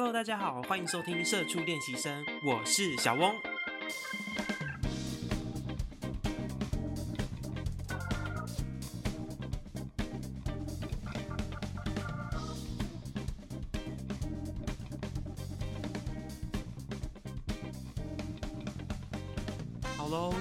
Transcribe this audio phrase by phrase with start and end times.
[0.00, 3.34] Hello，大家好，欢迎收听社畜练习生，我是小翁。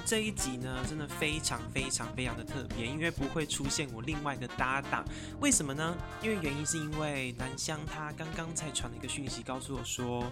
[0.09, 5.05] 这一集呢，真的非常非常非常的特别，因为不会出现我另外一个搭档。
[5.39, 5.95] 为什么呢？
[6.23, 10.25] 因为原因是因为南湘他刚刚才传了一个讯息告诉我说，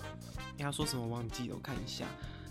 [0.56, 2.08] 你要说什么忘记了，我看一下。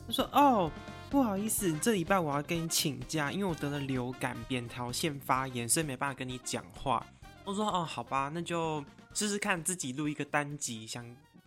[0.07, 0.71] 他说：“哦，
[1.11, 7.05] 不好意思，这礼拜我要跟你请假，因为我得了流感、扁桃腺发炎，所以没办法跟你讲话。”
[7.43, 11.05] 我说：“哦，好吧，那就试试看自己录一个单集，想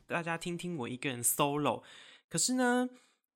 [0.08, 1.84] 大家听听我一个人 solo。
[2.28, 2.90] 可是呢。”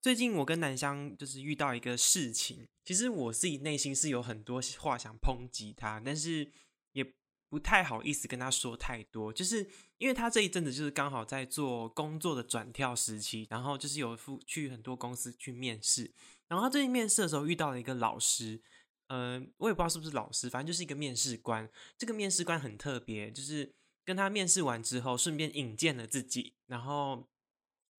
[0.03, 6.51] 最近我跟南湘就是遇到一个事情，其实我自己内心是有很多话想抨击他，但是
[6.91, 7.13] 也
[7.47, 9.65] 不太好意思跟他说太多，就是
[9.99, 16.13] 因为他这一阵子就是刚好在做工作的转跳时期，然后就是有去很多公司去面试，
[16.49, 18.61] 然后他最近面试的时候遇到了一个老师，
[19.07, 27.29] 嗯，我也不知道是不是老师，反正就是一个面试官，这个面试官很特别，就是跟他面试完之后，顺便引荐了自己，然后。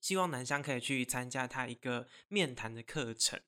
[0.05, 3.41] 希望南湘可以去参加他一个面谈的课程，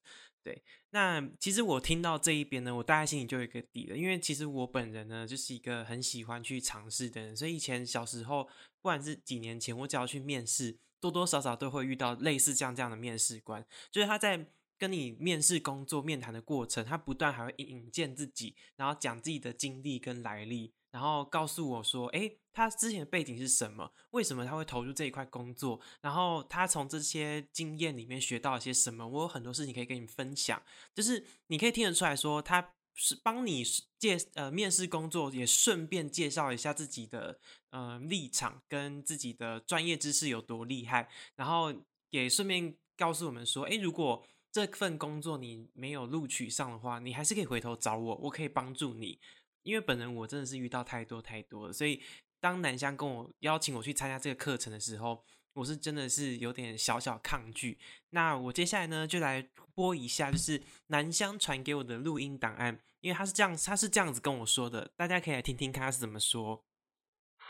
[0.43, 0.63] 对。
[0.89, 14.47] 那其实我听到这一边呢，我大概心里就有一个底了，因为其实我本人呢就是一个很喜欢去尝试的人，所以以前小时候，不管是几年前，我只要去面试，多多少少都会遇到类似这样这样的面试官，就是他在
[14.79, 20.73] 跟你面试工作面谈的过程，他不断还会引荐自己，然后讲自己的经历跟来历。
[20.91, 23.93] 然后告诉我说：“哎，他之前的背景是什么？
[24.13, 25.79] 为什么他会投入这一块工作？
[26.01, 29.07] 然后他从这些经验里面学到了些什么？
[29.07, 30.63] 我有很多事情可以跟你分享。
[30.95, 33.63] 就是你可以听得出来说，他是帮你
[33.99, 41.11] 介呃面试工作，也顺便介绍一下自己的呃立场跟自己的专业知识有多厉害。
[41.35, 41.75] 然后
[42.09, 49.21] 也顺便告诉我们说：，哎，如果这份工作你没有录取上的话，你还是可以回头找我，我可以帮助你。”
[49.67, 52.01] 因为本人我真的是遇到太多太多了，所以
[52.41, 55.25] 当南湘跟我邀请我去参加这个课程的时候，
[55.55, 57.79] 我是真的是有点小小抗拒。
[58.11, 66.65] 那我接下来呢，就来播一下，就是南湘传给我的录音档案，因为他是这样，他是这样子跟我说的，大家可以来听听看他是怎么说。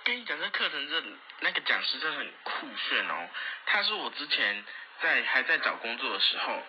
[0.05, 1.03] 跟你讲，这课程这
[1.41, 3.29] 那个讲师真的很酷炫哦。
[3.67, 4.65] 他是我之前
[5.03, 6.63] 在还在找工作的时候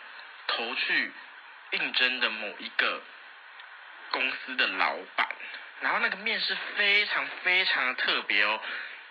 [0.47, 1.11] 投去
[1.73, 3.01] 应征的某一个。
[4.09, 5.27] 公司的老板，
[5.81, 8.59] 然后那个面试非常非常的特别哦，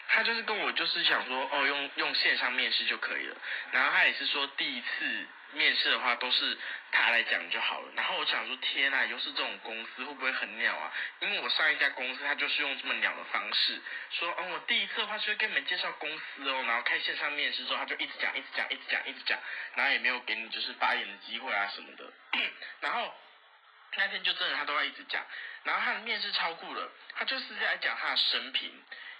[0.09, 3.37] 他就是跟我就是想说哦用用线上面试就可以了，
[3.73, 6.59] 然后他也是说第一次面试的话都是
[6.91, 10.93] 他来讲就好了，然后我想说天呐，又是这种公司会不会很鸟啊？
[11.21, 19.39] 因为我上一家公司他就是用这么鸟的方式，说哦我第一次的话是会跟你们介绍公司哦，然后开线上面试之后他就一直讲一直讲一直讲一直讲，
[19.77, 22.13] 然后也没有给你就是发言的机会啊什么的，
[22.81, 23.15] 然后。
[23.99, 25.25] 那天就真的他都要一直讲，
[25.67, 28.73] 然后他的面试超酷了，他就是在讲他的生平，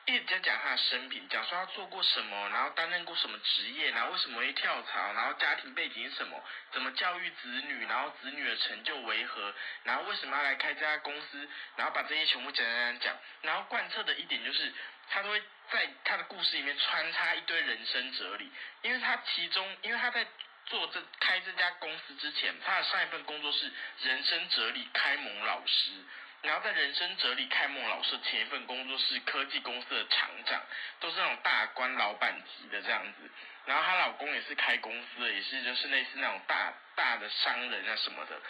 [0.07, 6.41] 一直在讲他的生平，讲说他做过什么，然后担任过什么职业，然后为什么会跳槽，然后家庭背景什么，
[6.71, 9.53] 怎么教育子女，然后子女的成就为何，
[9.83, 14.73] 然后为什么要来开这家公司，然后把这些全部讲讲讲讲，然后贯彻的一点就是
[15.11, 18.51] 他都会在他的故事里面穿插一堆人生哲理，
[18.83, 20.25] 因为他其中，因为他在。
[20.69, 23.71] 做这开这家公司之前，他的上一份工作是
[24.03, 25.93] 人生哲理开蒙老师，
[26.47, 30.63] 然后在人生哲理开蒙老师前一份工作是科技公司的厂长，
[31.01, 33.31] 都是那种大官老板级的这样子。
[33.65, 38.41] 然后她老公也是开公司的，也是就是类似那种大大的商人啊什么的。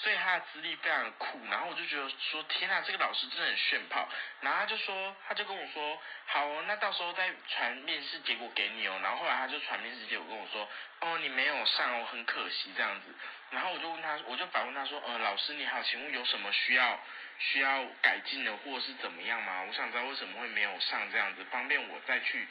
[0.00, 4.08] 所以他的资历非常酷，然后我就觉得说天呐，这个老师真的很炫炮。
[4.40, 9.00] 然后他就说，他就跟我说，好哦，那到时候再传面试结果给你哦。
[9.02, 10.68] 然后后来他就传面试结果跟我说，
[11.00, 13.12] 哦，你没有上哦，很可惜这样子。
[13.50, 17.00] 然后我就问他，我就反问他说，呃，老师你好，请问有什么需要
[17.40, 19.64] 需要改进的，或者是怎么样吗？
[19.66, 22.46] 我想知道为什么会没有上这样子，方便我再去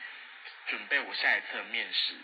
[0.68, 2.16] 准备我下一次的面试。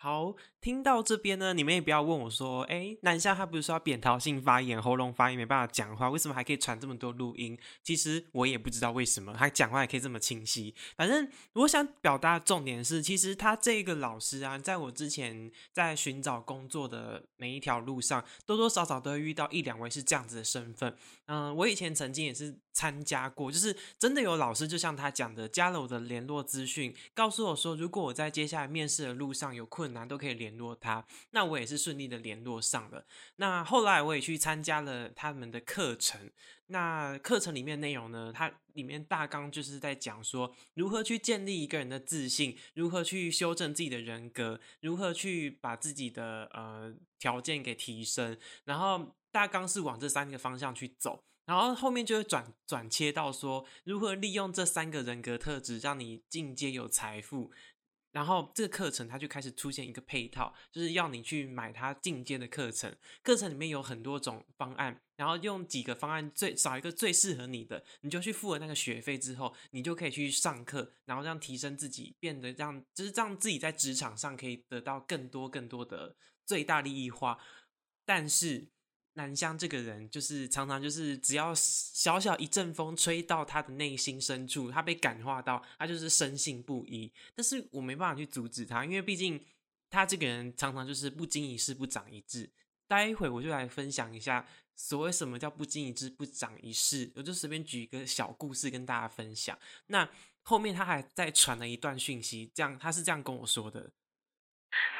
[0.00, 7.58] 好，听到这边呢，你们也不要问我说，哎，南下他不是说扁桃性发炎、喉咙发炎没办法讲话，为什么还可以传这么多录音？
[7.82, 10.72] 其实我也不知道为什么他讲话也可以这么清晰。
[10.96, 20.96] 反正我想表达的重点是，其实他这个老师啊，在我之前在寻找工作的每一条路上，多多少少都会遇到一两位是这样子的身份。
[21.26, 22.56] 嗯，我以前曾经也是。
[22.78, 31.04] 参加过，就是真的有老师，就像他讲的，加了我的联络资讯，告诉我说，如果我在接下来面试的路上有困难，都可以联络他。
[31.32, 33.04] 那我也是顺利的联络上了。
[33.34, 36.30] 那后来我也去参加了他们的课程。
[36.70, 48.38] 那课程里面内容呢，它里面大纲就是在讲说，如何去建立一个人的自信，如何去修正自己的人格，如何去把自己的呃条件给提升。
[48.66, 51.24] 然后大纲是往这三个方向去走。
[51.48, 57.50] 然后后面就会转转切到说，如何利用这三个人格特质让你进阶有财富。
[58.12, 62.94] 然后这个课程它就开始出现一个配套，就是要你去买它进阶的课程。
[63.22, 76.14] 课程里面有很多种方案，然后用几个方案最找一个最适合你的，你就去付了那个学费之后，你就可以去上课，然后让提升自己，变得让就是让自己在职场上可以得到更多更多的
[76.44, 77.38] 最大利益化。
[78.04, 78.68] 但是。
[79.18, 87.12] 南湘这个人就是常常就是只要小小一阵风吹到他的内心深处，他被感化到，他就是深信不疑。
[87.34, 89.44] 但是我没办法去阻止他，因为毕竟
[89.90, 92.48] 他这个人常常就是不经一事不长一智。
[92.86, 99.58] 待会我就来分享一下所谓什么叫不经一事不长一事，我就随便举一个小故事跟大家分享。
[99.88, 100.08] 那
[100.42, 103.90] 后面他还在传了一段讯息，这样他是这样跟我说的。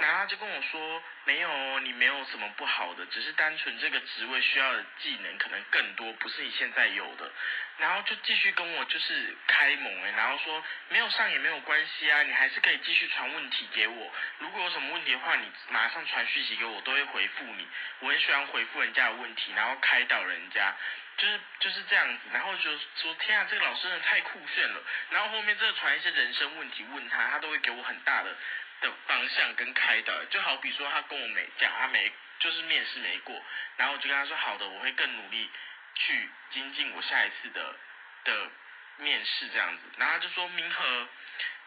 [0.00, 7.30] 然后他就跟我说：“没有，你没有什么不好的，只是单纯这个职位需要的技能可能更多，不是你现在有的。”
[7.78, 14.12] 然后就继续跟我就是开蒙哎，然后说没有上也没有关系啊，你还是可以继续传问题给我。
[14.38, 17.68] 如果有什么问题的话，你马上传讯息给我，都会回复你。
[18.00, 20.74] 我很喜欢回复人家的问题，然后开导人家，
[21.18, 22.20] 就是就是这样子。
[22.32, 24.82] 然后就说天啊，这个老师真的太酷炫了。
[25.10, 28.36] 然后后面这传一些人生问题问他，他都会给我很大的。
[28.80, 33.42] 的方向跟开导，就好比说他跟我没讲，他没就是面试没过，
[33.76, 35.50] 然后我就跟他说好的，我会更努力
[35.94, 37.76] 去精进我下一次的
[38.24, 38.50] 的
[38.98, 41.08] 面试这样子，然后他就说明和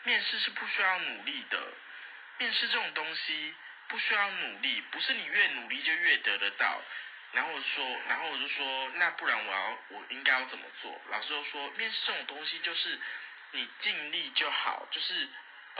[0.03, 1.73] 面试是不需要努力的，
[2.37, 3.53] 面试这种东西
[3.89, 6.81] 不需要努力，不是你越努力就越得得到，
[7.33, 11.01] 然后我说，然后我就说那不然我要我应该要怎么做？
[11.09, 12.97] 老师就说面试这种东西就是
[13.51, 15.27] 你尽力就好，就是。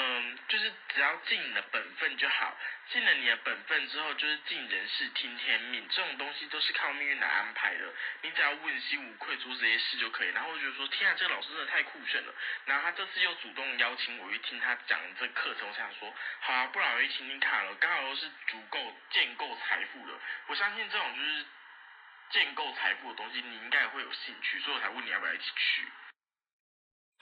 [0.04, 2.58] 嗯，就是只要尽你的本分就好，
[2.90, 7.94] 尽了你的本分之后，就是尽人事听天命，这种东西都是靠命运来安排的。
[8.24, 10.30] 你只要问心无愧做这些事就可以。
[10.30, 12.34] 然后我就说，天啊，这个老师真的太酷炫了。
[12.66, 17.76] 然后他这次又主动邀请我去听他讲这课程，我想说，好啊，不然我去听听看了。
[17.76, 20.14] 刚好又是足够建构财富的，
[20.48, 21.46] 我相信这种就是
[22.32, 25.88] 建构财富的东西，你应该也会有兴趣，所以我才问你要不要一起去。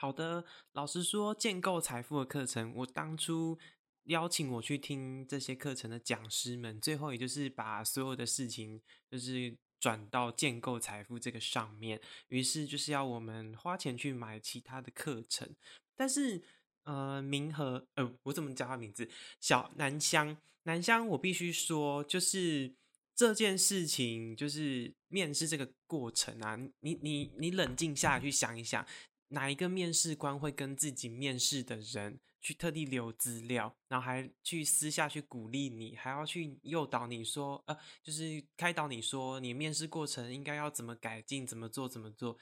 [0.00, 0.42] 好的，
[0.72, 3.58] 老实说，建构财富的课程，我当初
[4.04, 8.80] 邀请我去听这些课程的讲师们，最后也就是把所有的事情
[9.10, 15.54] 就是转到建构财富这个上面，于是就是要我们花钱去买其他的课程。
[15.94, 16.40] 但是，
[16.84, 19.06] 呃，明和呃，我怎么叫他名字？
[19.38, 22.72] 小南香，南香，我必须说，就是
[23.14, 28.86] 这件事情，就是面试这个过程啊，你你你冷静下来去想一想。
[29.30, 42.36] 哪一个面试官会跟自己面试的人去特地留资料，然后还去私下去鼓励你，还要去诱导你说，呃，就是开导你说，你面试过程应该要怎么改进，怎么做，怎么做？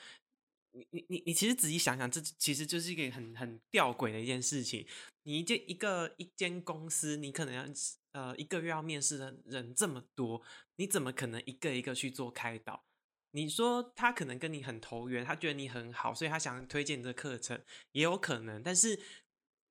[0.72, 4.86] 你你你你其实仔细想想，这其实就是一个很很吊诡的一件事情。
[5.24, 7.64] 你这一个一间公司，你可能要
[8.12, 10.42] 呃一个月要面试的人这么多，
[10.76, 12.84] 你怎么可能一个一个去做开导？
[13.32, 17.60] 你说他可能跟你很投缘，他觉得你很好，所以他想推荐这课程，
[17.92, 18.62] 也有可能。
[18.62, 18.98] 但是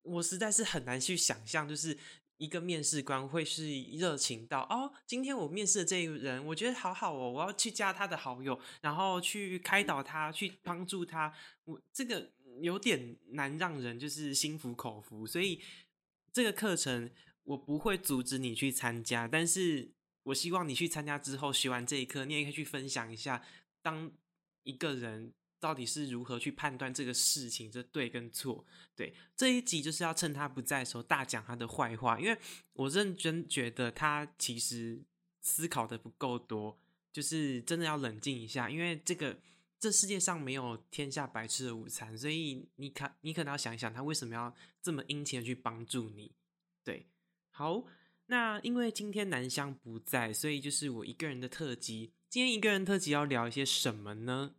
[0.03, 1.97] 我实在是很难去想象，就是
[2.37, 11.33] 一个面试官会是热情到哦，今天我面试的这个人，我觉得好好哦，我要去加他的好友，然后去开导他，去帮助他。
[11.65, 12.31] 我这个
[12.61, 15.59] 有点难让人就是心服口服，所以
[16.31, 17.09] 这个课程
[17.43, 19.96] 我不会阻止你去参加，但是。
[20.27, 23.41] 我希望你去参加之后学完这一课，你也可以去分享一下，
[23.81, 24.11] 当
[24.63, 28.65] 一个人到底是如何去判断这个事情这对跟错。
[28.93, 32.37] 对这一集就是要趁他不在的时候大讲他的坏话，因为
[32.73, 35.01] 我认真觉得他其实
[35.39, 36.77] 思考的不够多，
[37.13, 39.39] 就是真的要冷静一下，因为这个
[39.79, 46.33] 这世界上没有天下白吃的午餐，所以你看你可能要想一想他为什么要这么殷勤的去帮助你。
[46.83, 47.07] 对，
[47.51, 47.85] 好。
[48.27, 52.11] 那因为今天南湘不在，所以就是我一个人的特辑。
[52.29, 54.55] 今天一个人特辑要聊一些什么呢？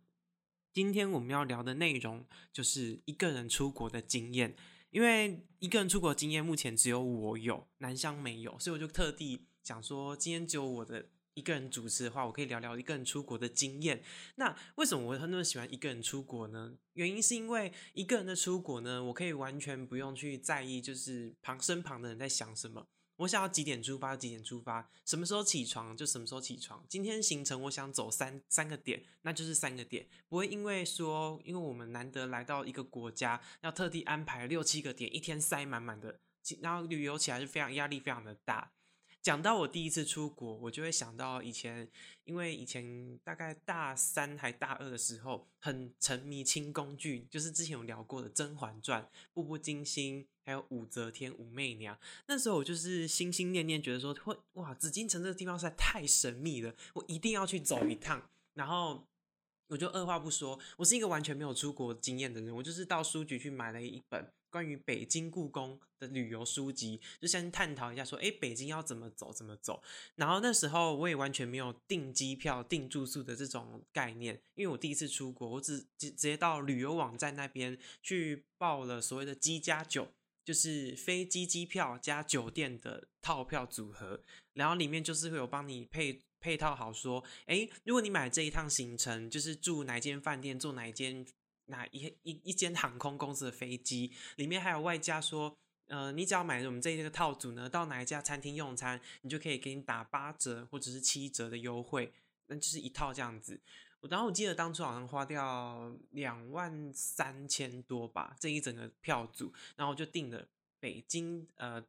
[0.73, 4.55] 今天我们要聊的内容就是一个人出国的经验。
[4.89, 14.03] 因为一个人出国经验目前只有我有，南湘没有，所以我就特地想说，今天只有我的一个人主持的话，我可以聊聊一个人出国的经验。
[14.37, 16.73] 那为什么我会那么喜欢一个人出国呢？
[16.93, 22.87] 原因是因为一个人的出国呢，我可以完全不用去在意，就是旁身旁的人在想什么。
[23.19, 26.81] 我想要几点出发，几点出发，什么时候起床就什么时候起床。
[26.87, 36.19] 今天行程我想走三三个点，那就是三个点，不会因为说，因为我们难得来到一个国家，要特地安排六七个点，一天塞满满的，
[36.61, 38.71] 然后旅游起来是非常压力非常的大。
[39.21, 41.89] 讲到我第一次出国，我就会想到以前，
[42.23, 51.99] 因为以前大概大三还大二的时候，很沉迷清宫剧，就是之前有聊过的《甄嬛传》《步步惊心》，还有武则天、武媚娘。
[52.27, 58.29] 那时候我就是心心念念，觉得说会哇，紫禁城这个地方实在太神秘了，我一定要去走一趟。
[58.53, 59.05] 然后
[59.67, 64.31] 我就二话不说，我是一个完全没有出国经验的人，我就是到书局去买了一本。
[64.49, 69.81] 关于北京故宫的旅游书籍，就先探讨一下，说，哎，北京要怎么走，怎么走。
[70.15, 80.11] 然后那时候我也完全没有订机票、订住宿的这种概念，因为我第一次出国，我只直直接到旅游网站那边去报了所谓的“机加酒”，
[80.43, 84.23] 就是飞机机票加酒店的套票组合。
[84.53, 91.25] 然后里面就是会有帮你配配套好，说，哎，如果你买这一趟行程，就是住哪间饭店，住哪间。
[91.69, 95.55] 哪一一一间航空公司的飞机里面还有外加说，
[95.87, 102.11] 呃，你只要买我们这一个套组呢，到哪一家餐厅用餐，你就可以给你打八折或者是七折的优惠，
[102.47, 103.59] 那就是一套这样子。
[104.09, 110.47] 然后我记得当初好像花掉两万三千多吧，这一整个票组，然后就订了
[110.79, 111.83] 北京呃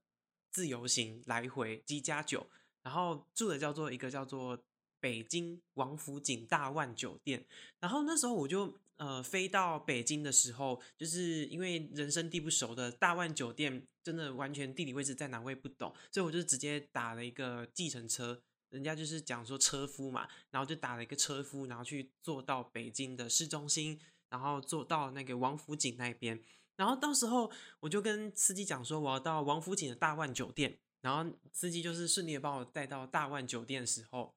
[0.51, 2.47] 自由行来回机加酒，
[2.83, 4.59] 然后住的叫做一个叫做
[4.99, 7.45] 北京王府井大万酒店，
[7.79, 8.80] 然后那时候我就。
[9.01, 26.39] 呃，飞到北京的时候，就是因为人生地不熟的大万酒店，真的完全地理位置在哪我也不懂，所以我就直接打了一个计程车，人家就是讲说车夫嘛，然后就打了一个车夫，然后去坐到北京的市中心，然后坐到那个王府井那边，
[26.77, 34.35] 然后到时候我就跟司机讲说我要到王府井的大万酒店，然后司机就是顺利的把我带到大万酒店的时候。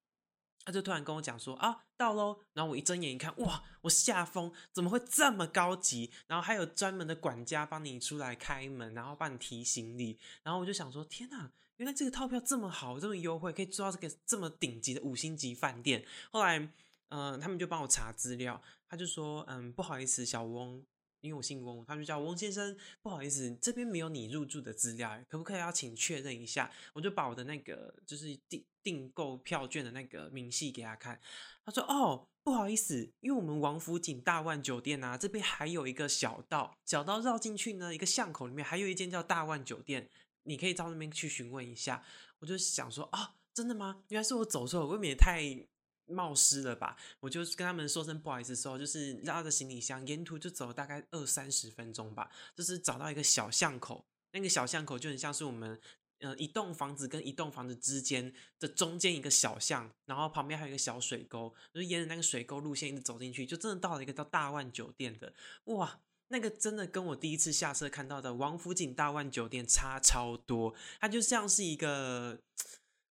[0.65, 6.11] 他就突然跟我讲说啊到喽，然后我一睁眼一看，哇，我吓疯，怎么会这么高级？
[6.27, 10.17] 然后还有专门的管家帮你出来开门，然后帮你提行李。
[10.41, 16.05] 然后我就想说，天哪，原来这个套票这么好，这么优惠，可以住到这个这么顶级的五星级饭店。
[16.31, 16.69] 后来，
[17.09, 20.83] 嗯，他们就帮我查资料，他就说，嗯，不好意思，小翁。
[21.23, 22.77] 因为我姓翁，他就叫翁先生。
[23.01, 26.69] 不好意思，这边没有你入住的资料，可不可以要请确认一下？
[26.91, 31.17] 我就把我的那个就是订订购票券的那个明细给他看。
[31.65, 40.09] 他说：“哦，不好意思，因为我们王府井大万酒店啊，这边还有一个小道，小道绕进去呢，一个巷口里面还有一间叫大万酒店，
[40.43, 42.03] 你可以到那边去询问一下。”
[42.39, 44.03] 我就想说：“啊，真的吗？
[44.09, 45.65] 原来是我走错了，未免也太……”
[46.05, 46.97] 冒失了吧？
[47.19, 55.79] 我就跟他们说声不好意思，时候就是拉着行李箱，沿途就走了大概二三十分钟吧，就是找到一个小巷口，那个小巷口就很像是我们
[56.19, 65.33] 呃一栋房子跟一栋房子之间的中间一个小巷，然后旁边还有一个小水沟，就沿着那个水沟路线一直走进去，就真的到了一个叫大万酒店的，
[65.65, 72.39] 哇，那个真的跟我第一次下车看到的王府井大万酒店差超多，它就像是一个。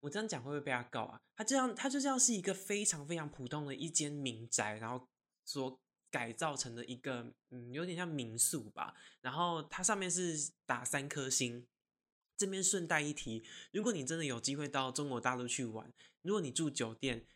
[0.01, 1.21] 我这样讲会不会被他告啊？
[1.37, 5.09] 他这样，他就这样是一个非常非常普通的一间民宅，然后
[5.45, 5.81] 所
[6.11, 8.95] 改造成的一个，嗯，有点像民宿吧。
[9.21, 11.67] 然后它上面是打三颗星。
[12.37, 15.93] 这边顺带一提，如果你真的有机会到中国大陆去玩，
[16.23, 17.27] 如果你住酒店。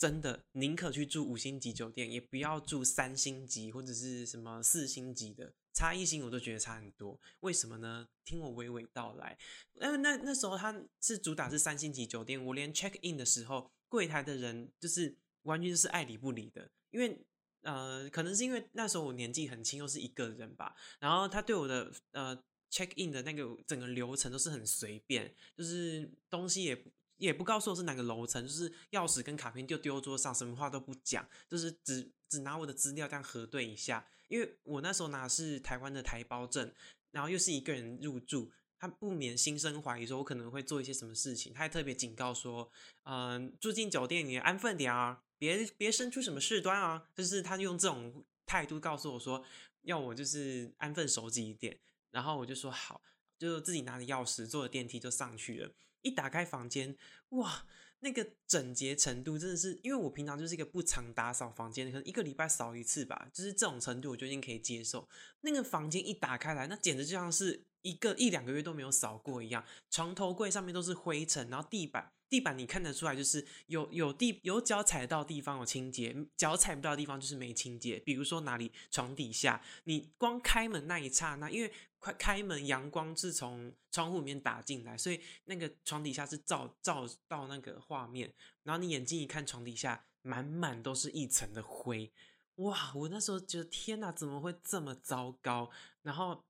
[0.00, 7.18] 真的宁可去住五星级酒店，也不要住三星级或者是什么四星级的，差一星我都觉得差很多。
[7.40, 8.06] 为什么呢？
[8.22, 9.38] 听我娓娓道来。
[9.80, 16.70] 因为那那时候他是主打是三星级酒店，我连 check in 的时候，柜台的人就是完全就是爱理不理的。
[16.90, 17.24] 因为
[17.62, 20.76] 呃，可能是因为那时候我年纪很轻，又是一个人吧。
[20.98, 22.36] 然后他对我的呃
[22.70, 26.84] check in 的那个整个流程都是很随便，就是东西也。
[27.16, 34.08] 也不告诉我是哪个楼层，就是钥匙跟卡片就丢桌上，什么话都不讲，就是只只拿我的资料这样核对一下。
[34.30, 36.72] 因为我那时候拿的是台湾的台胞证，
[37.10, 41.52] 然后又是一个人入住，他不免心生怀疑，说我可能会做一些什么事情。
[41.52, 42.70] 他还特别警告说，
[43.02, 47.08] 嗯，住进酒店你安分点啊，别别生出什么事端啊。
[47.14, 49.44] 就是他用这种态度告诉我说，
[49.82, 51.78] 要我就是安分守己一点。
[52.12, 53.02] 然后我就说好，
[53.36, 55.72] 就自己拿着钥匙坐着电梯就上去了。
[56.02, 56.96] 一打开房间，
[57.30, 57.66] 哇，
[58.00, 65.08] 那个整洁程度真的是，因为我平常就是一个不常打扫房间，可能一个礼拜扫一次吧，就是这种程度我就已经可以接受。
[65.42, 77.98] 那个房间一打开来，那简直就像是一个一两个月都没有扫过一样，床头柜上面都是灰尘，然后地板地板你看得出来就是有有地有脚踩到地方有清洁，脚踩不到的地方就是没清洁。
[77.98, 92.12] 比如说哪里床底下，你光开门那一刹那，因为快开门阳光是从窗户里面打进来，所以那个床底下是照照到那个画面，然后你眼睛一看床底下满满都是一层的灰，
[92.56, 92.92] 哇！
[92.96, 95.70] 我那时候觉得天哪，怎么会这么糟糕？
[96.02, 96.42] 然后。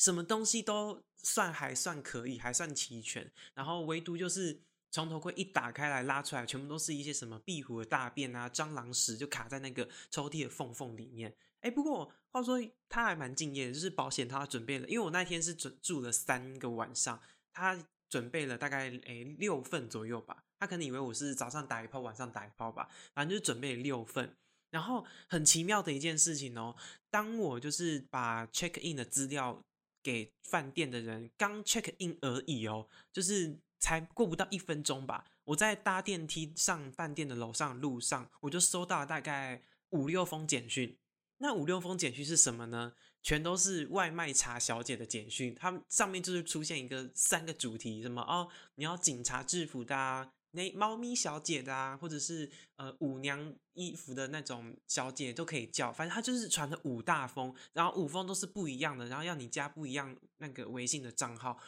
[0.00, 11.34] 什么东西都算还算可以，还算齐全，然后唯独就是床头柜一打开来拉出来，全部都是一些什么壁虎的大便啊、蟑螂屎，就卡在那个抽屉的缝缝里面。
[11.62, 12.58] 哎，不过话说
[12.88, 17.20] 他还蛮敬业的，就是保险他准备了，因为我那天是准住了三个晚上，
[17.52, 20.44] 他准备了大概诶六份左右吧。
[20.58, 24.36] 他可能以为我是早上打一炮，晚上打一炮吧，反正就准备了六份。
[24.70, 26.76] 然后很奇妙的一件事情哦，
[27.10, 29.62] 当我就是把 check in 的资料。
[30.00, 35.26] 给饭店的人刚 check in 而已哦，就是才过不到一分钟吧。
[35.44, 40.96] 我在搭电梯上饭店的楼上路上，我就收到了大概五六封简讯。
[41.38, 42.92] 那五六封简讯是什么呢？
[43.22, 45.54] 全都是外卖茶小姐的简讯。
[45.54, 50.32] 他们上面就是出现一个三个主题，什么哦，你要警察制服的啊。
[50.52, 61.58] 那猫咪小姐的啊，或者是呃舞娘衣服的那种小姐都可以叫，反正他就是传的五大封，然后五封都是不一样的，然后要你加不一样那个微信的账号，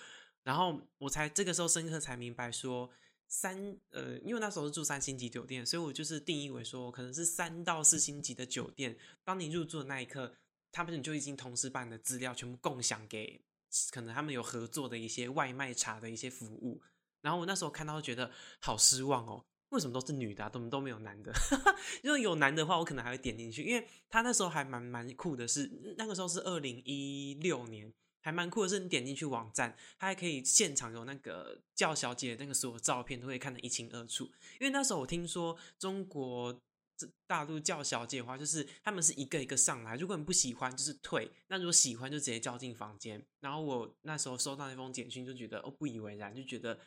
[0.45, 2.91] 然后我才这个时候深刻才明白说
[3.33, 3.57] 三
[3.91, 10.35] 呃，因为那时候是住三星级酒店，所以我就是定义为说可能是三到四星级的酒店，当你入住的那一刻，
[10.73, 13.41] 他们就已经同时把你的资料全部共享给
[13.93, 16.83] 可能他们有合作的一些外卖茶的一些服务。
[17.23, 21.33] 然后我那时候看到觉得好失望哦，为什么都是女的，怎么都没有男的？
[22.03, 34.25] 如果有男的话，我可能还会点进去，因为他那时候还蛮蛮酷的，是那个时候是二零一六年，还蛮酷的是你点进去网站，它还可以现场有那个叫小姐那个所有照片都可以看得一清二楚。
[34.59, 36.61] 因为那时候我听说中国
[37.27, 43.25] 大陆叫小姐的话，就是他们是一个一个上来，如果你不喜欢就是退，那如果喜欢就直接叫进房间。
[43.41, 46.79] 然后我那时候收到那封简讯，就觉得哦不以为然，就觉得。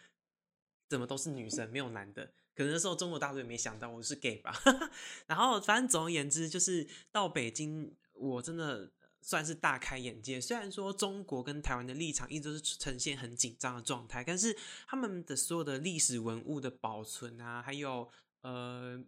[0.90, 2.24] 怎么都是女生，没有男的？
[2.54, 4.54] 可能那时候中国大陆也没想到我是 gay 吧。
[5.26, 8.92] 然后反正总而言之，就是到北京，我真的
[9.24, 10.40] 算是大开眼界。
[10.40, 14.56] 虽然说中国跟台湾的立场一直都是呈现很紧张的状态，但是
[14.86, 18.08] 他们的所有的历史文物的保存啊，还有
[18.42, 19.04] 呃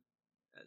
[0.53, 0.63] 呃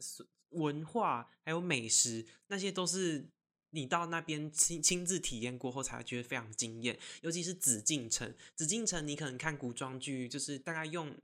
[0.51, 3.29] 文化，还有美食，那些都是。
[3.71, 6.99] 你到那边亲亲自体验过后，才觉得非常惊艳。
[7.21, 11.15] 尤其是紫禁城，紫禁城你可能看古装剧，就是大概用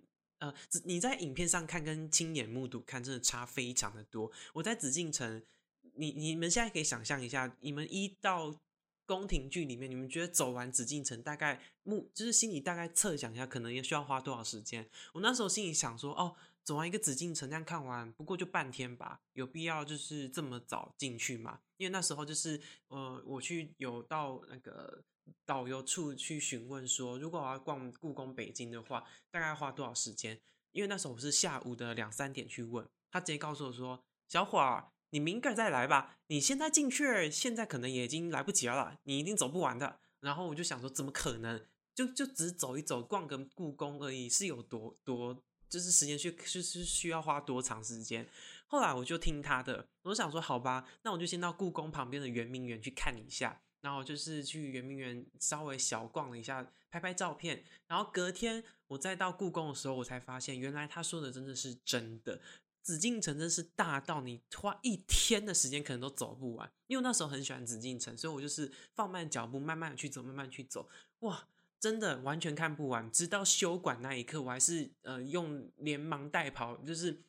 [0.40, 4.30] 呃，你在影片上看跟亲眼目睹看，真的差非常的多。
[4.52, 5.42] 我在紫禁城，
[5.94, 8.54] 你你们现在可以想象一下，你们一到
[9.06, 14.88] 宫廷剧里面，你们觉得走完紫禁城，大概目就是心里大概测想一下，可能也需要花多少时间？
[15.12, 16.36] 我那时候心里想说，哦。
[16.64, 21.60] 走完一个紫禁城，这样看完不过就半天吧，有必要就是这么早进去吗？
[21.76, 25.04] 因为那时候就是呃，我去有到那个
[25.44, 30.40] 导游处去询问说，如果我要逛故宫北京的话，大概花多少时间？
[30.72, 41.64] 因为那时候我是下午的两三点去问，他直接告诉我说：“小伙儿，你明个再来吧，你现在进去，现在可能也已经来不及了，你一定走不完的。”然后我就想说，怎么可能？
[41.94, 45.40] 就就只走一走，逛个故宫而已，是有多多？
[45.68, 48.28] 就是时间去是是需要花多长时间？
[48.66, 57.62] 后来我就听他的，我想说好吧，那我就先到故宫旁边的圆明园去看一下，然后就是去圆明园稍微小逛了一下，拍拍照片。
[57.86, 62.40] 然后隔天我再到故宫的时候，我才发现原来他说的真的是真的。
[62.84, 66.70] 紫禁城真是大到你花一天的时间可能都走不完。
[66.86, 70.88] 因为那时候很喜欢紫禁城，所以我就是放慢脚步，慢慢的去走，慢慢去走。
[71.20, 71.48] 哇！
[71.80, 77.20] 真的完全看不完，直到休馆那一刻，我还是呃用连忙带跑，就是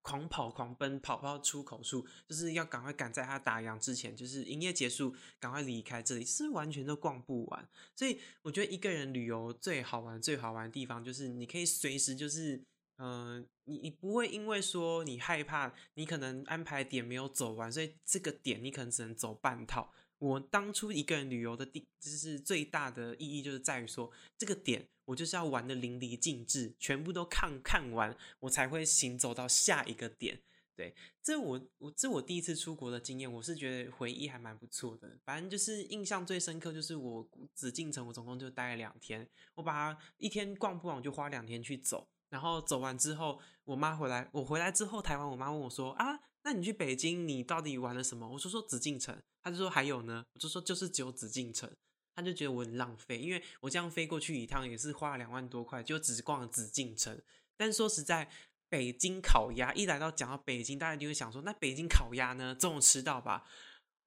[0.00, 7.68] 狂跑狂奔，跑到出口处，就是要赶快赶在他打烊之前，就是营业结束，赶快离开这里，是完全都逛不完。
[7.94, 12.62] 所以我觉得一个人旅游最好玩、最好玩的地方，就是你可以随时就是，
[13.02, 19.90] 嗯，你你不会因为说你害怕，你可能安排点没有走完，所以这个点你可能只能走半套。
[20.18, 30.42] 我当初一个人旅游的地，就是最大的意义，就是在于说这个点，我就是要玩的淋漓尽致，全部都看看完，我才会行走到下一个点。
[30.76, 35.18] 对，这我我这我第一次出国的经验，我是觉得回忆还蛮不错的。
[35.24, 42.06] 反正就是印象最深刻，就是我紫禁城，我总共就待了两天，我把它一天逛不完，我就花两天去走。
[42.30, 46.20] 然后走完之后，我妈回来，我回来之后，台湾我妈问我说啊。
[46.42, 48.26] 那你去北京，你到底玩了什么？
[48.26, 51.70] 我就说紫禁城，他就说还有呢，我就说就是只有紫禁城，
[52.14, 57.18] 他他就觉得我很浪费，因为我这样飞过去一趟也是花了两万多块，就只逛紫禁城。
[57.56, 58.30] 但说实在，
[58.68, 63.46] 北京烤鸭一来到讲到北京，大家就会想说，那北京烤鸭呢，总有吃到吧？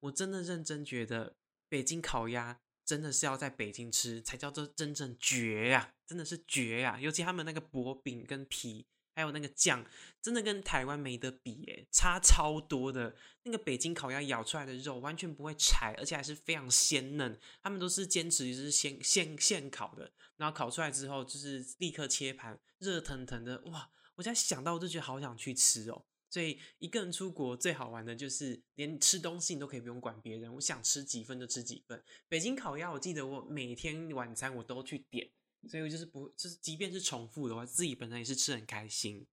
[0.02, 1.36] 我真的认真觉得，
[1.68, 7.00] 北京烤鸭真的是要在北京吃才叫做真正绝呀，真的是绝呀！
[7.00, 8.86] 尤其他们那个薄饼跟皮。
[9.16, 9.86] 还有那个酱，
[10.24, 13.16] 真的跟台湾没得比诶，差超多的。
[13.44, 17.40] 那个北京烤鸭咬出来的肉完全不会柴，而且还是非常鲜嫩。
[17.62, 23.62] 他们都是坚持就是现现现烤的，然后烤出来之后就是立刻切盘，热腾腾的。
[23.66, 23.88] 哇！
[24.16, 26.06] 我现在想到我就觉得好想去吃哦。
[26.34, 32.04] 所以一个人出国最好玩的就是连吃东西你都可以不用管别人，我想吃几份就吃几份。
[32.28, 35.30] 北京烤鸭，我记得我每天晚餐我都去点。
[35.70, 39.28] 所以我就是不，就是即便是重复的话，自己本身也是吃很开心。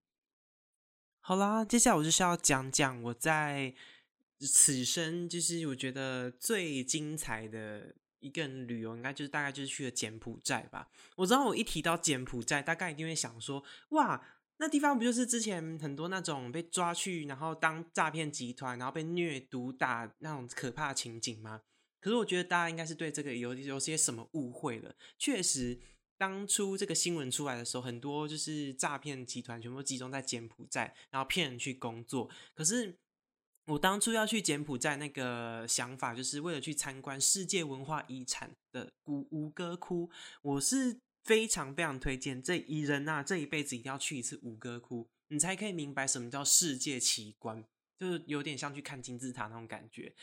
[1.20, 3.74] 好啦，接下来我就是要讲讲我在
[4.38, 10.90] 此生就是我觉得最精彩的一个人旅游，应该就是大概就是去了柬埔寨吧。
[11.16, 14.22] 我知道我一提到柬埔寨，大概一定会想说，哇，
[14.60, 21.62] 那地方不就是之前很多那种被抓去然后当诈骗集团，然后被虐毒打那种可怕情景吗？
[21.98, 25.80] 可是我觉得大家应该是对这个有有些什么误会了，确实。
[26.18, 32.28] 当初这个新闻出来的时候，很多就是诈骗集团全部集中在柬埔寨，然后骗人去工作。
[32.54, 32.94] 可是
[33.64, 40.10] 我当初要去柬埔寨那个想法，就是为了去参观世界文化遗产的古吴哥窟。
[40.42, 47.64] 我是非常非常推荐这一人呐，这一辈子一定要去一次吴哥窟，你才可以明白什么叫世界奇观，
[47.98, 50.14] 就是有点像去看金字塔那种感觉。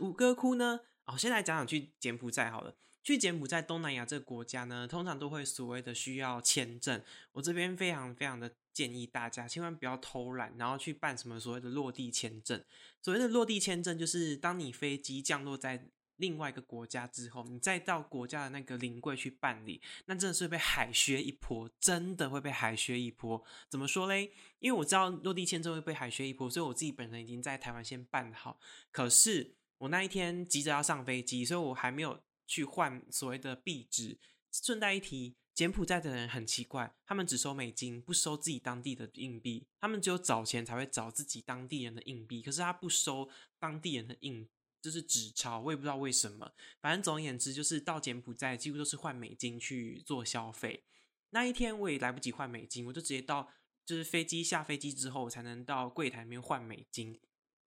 [0.00, 2.74] 吴哥窟呢，哦，先来讲讲去柬埔寨好了。
[3.02, 7.00] 去柬埔寨东南亚这个国家呢，通常都会所谓的需要签证。
[7.30, 12.60] 我这边非常非常的建议大家，千万不要偷懒，然后去办什么所谓的落地签证。
[13.00, 23.44] 所谓的落地签证，就是当你飞机降落在另外一个国家之后，你再到国家的那个领柜去办理，那真的是被海削一波，真的会被海削一波。
[23.68, 24.32] 怎么说嘞？
[24.58, 28.58] 因为我知道落地签证会被海削一波，所以我自己本身已经在台湾先办好。
[28.90, 32.20] 可是我那一天急着要上飞机，所以我还没有。
[32.48, 34.20] 去换所谓的币值。
[34.52, 39.66] 顺带一提，柬埔寨的人很奇怪，他们只收美金，不收自己当地的硬币。
[39.80, 44.48] 他们只有找钱才会找自己当地人的硬币，可是他不收当地人的硬，
[44.86, 45.60] 就是纸钞。
[45.60, 46.52] 我也不知道为什么。
[46.80, 50.84] 反正总而言之，就是到柬埔寨几乎都是换美金去做消费。
[51.30, 53.50] 那一天我也来不及换美金，我就直接到，
[53.84, 57.20] 就是飞机下飞机之后才能到柜台里面换美金。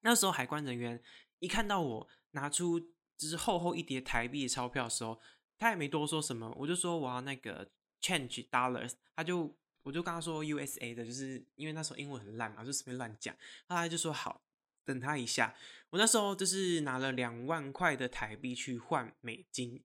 [0.00, 1.02] 那时候海关人员
[1.38, 2.92] 一看到我拿出。
[3.18, 5.18] 就是厚厚一叠台币的钞票的时候，
[5.58, 7.68] 他也没多说什么，我就说我要那个
[8.00, 13.34] change dollars，他就我就跟他说 USA 的，就是因为那时候英文很烂嘛，就随便乱讲，
[13.66, 14.40] 后来就说好，
[14.88, 15.54] 等他一下。
[15.90, 19.82] 我那时候就是拿了两万块的台币去换美金，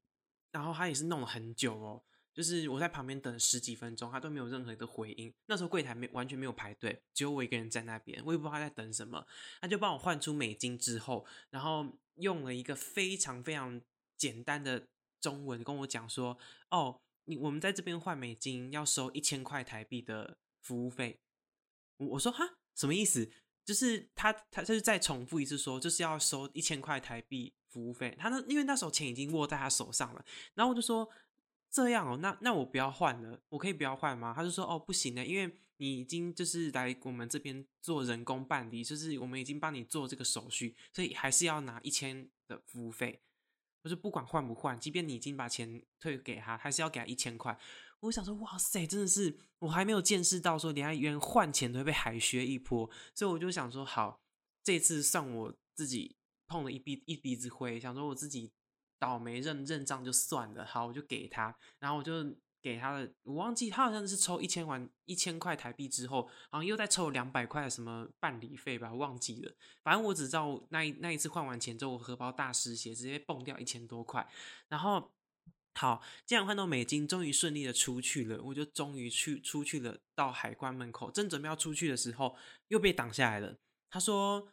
[0.51, 2.01] 然后他也是弄了很久哦。
[2.33, 5.31] 就是我在旁边等十几分钟，他都没有任何的回应。
[5.45, 9.27] 那时候柜台没完全没有排队，只有我一个人在那边，我也不知道他在等什么。
[9.61, 11.85] 他就帮我换出美金之后，然后
[12.15, 13.79] 用了一个非常非常
[14.17, 14.87] 简单的
[15.21, 16.37] 中文跟我讲说
[16.71, 21.19] ：“哦，你我们在这边换美金要收一千块台币的服务费。”
[21.97, 23.31] 我说：“哈，什么意思？”
[23.65, 28.15] 就是他他就是再重复一次说，就是要收一千块台币服务费。
[28.19, 31.09] 他那因为那时候钱已经握在他手上了，然后我就说。
[31.75, 34.31] 这样哦，那那我不要换了，我可以不要换吗？
[34.31, 43.23] 他就说哦，不行的，因为你已经就是来我们这边做人工办理，就是我们已经帮你做这个手续，所以还是要拿一千的服务费。
[43.81, 47.57] 我说不管换不换，即便你已经把钱退给他，还是要给他一千块。
[48.03, 54.21] 我想说，哇塞，真的是我还没有见识到说连原换钱都会被海削一波，所以我就想说，好，
[54.63, 56.15] 这次算我自己
[56.47, 58.51] 碰了一鼻一鼻子灰，想说我自己。
[58.99, 62.23] 倒霉认认账就算了，好，我就给他，然后我就
[62.61, 69.53] 给他的，我忘记他好像是抽一千万一千块台币之后，好像又再抽两百块什么办理费吧，忘记了。
[69.83, 74.25] 反正我只知道那一那一次换完钱之后，我荷包大失血，直接蹦掉一千多块。
[74.69, 75.11] 然后
[75.75, 82.35] 好，既然换到美金，终于顺利的出去了，我就终于去出去了，到海关门口，正准备要出去的时候，
[82.67, 83.57] 又被挡下来了。
[83.89, 84.47] 他说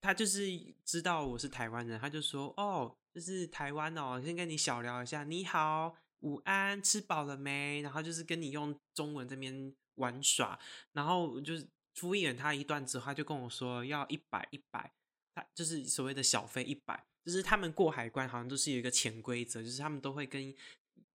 [0.00, 0.46] 他就是
[0.84, 2.96] 知道我是台湾人，他就说哦。
[3.14, 7.82] 就是台湾哦，先跟你小聊一下，你好，午安，吃饱了没？
[7.82, 10.58] 然后就是跟你用中文这边玩耍，
[10.92, 14.90] 然后就是敷衍他一段之后，他就跟我说要一百一百，
[15.34, 20.54] 他就是所谓的小费一百，就是他们过海关好像都是有一个潜规则，就是他们都会跟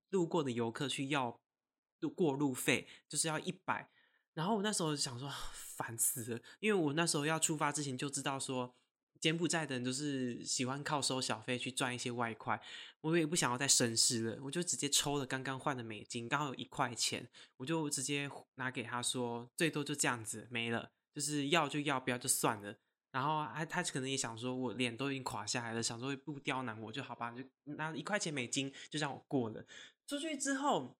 [0.09, 1.39] 路过的游客去要
[1.99, 3.89] 路过路费，就是要一百。
[4.33, 8.73] 然后我那时候想说 烦死了，因为我那时候要出发之前就知道说。
[9.19, 12.61] 柬埔寨的人都是喜欢靠收小费去赚一些外快，
[13.01, 22.77] 我也不想要再绅士了，我就直接抽了刚刚换的美金，刚好有一块钱，我就直接拿给他说，最多就这样子没了，就是要就要，不要就算了。
[23.17, 29.65] 然后他他可能也想说，我脸都已经垮下来了，想说不刁难我就好吧，就拿一块钱美金就让我过了。
[30.05, 30.95] 出去之后。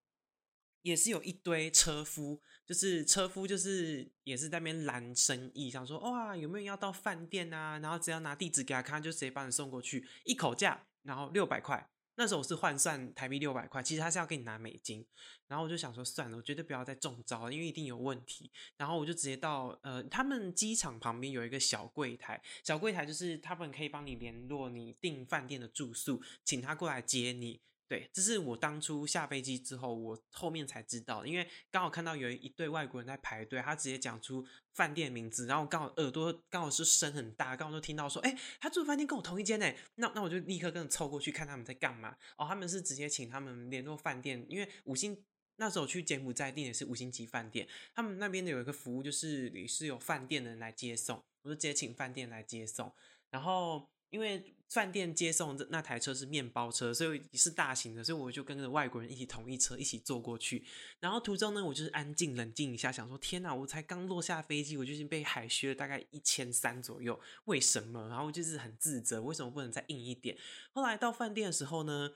[0.84, 7.78] 也是有一堆车夫，就是车夫，就是也是在那边拦生意，想说哇有没有要到饭店啊？
[7.80, 11.90] 然后只要拿地址给他看，就直接帮你送过去，一口价，然后六百块。
[12.20, 15.06] 那时候我是换算台币六百块，其实他是要给你拿美金。
[15.48, 18.52] 然后我就想说算了，我绝对不要再中招了，因为一定有问题。
[18.76, 27.62] 然后我就直接到呃他们机场旁边有一个小柜台，小柜台就是他们可以帮你联络你订饭店的住宿，请他过来接你。
[27.88, 42.18] 对，这是我当初下飞机之后，我后面才知道，因为刚好看到有一对外国人在排队，他直接讲出饭店名字，然后刚好耳朵刚好是声很大，刚好就听到说，哎，他住的饭店跟我同一间呢，那那我就立刻跟着凑过去看他们在干嘛。
[42.38, 45.24] 哦，他们是直接请他们联络饭店，因为五星
[45.56, 52.94] 那时候去柬埔寨订的是五星级饭店，他们那边的有一个服务就是你是有饭店的人来接送，我就直接请饭店来接送，
[53.30, 53.90] 然后。
[54.10, 60.66] 因为饭店接送的那台车是面包车，所以是大型的，所以我就跟着外国人一起同一车一起坐过去。
[61.00, 68.10] 然后途中呢，我就是安静冷静一下，想说：天哪，我才刚落下飞机，我就已经被海削了大概一千三左右，为什么？
[68.10, 70.38] 然后就是很自责，为什么不能再硬一点？
[70.72, 72.12] 后来到饭店的时候呢，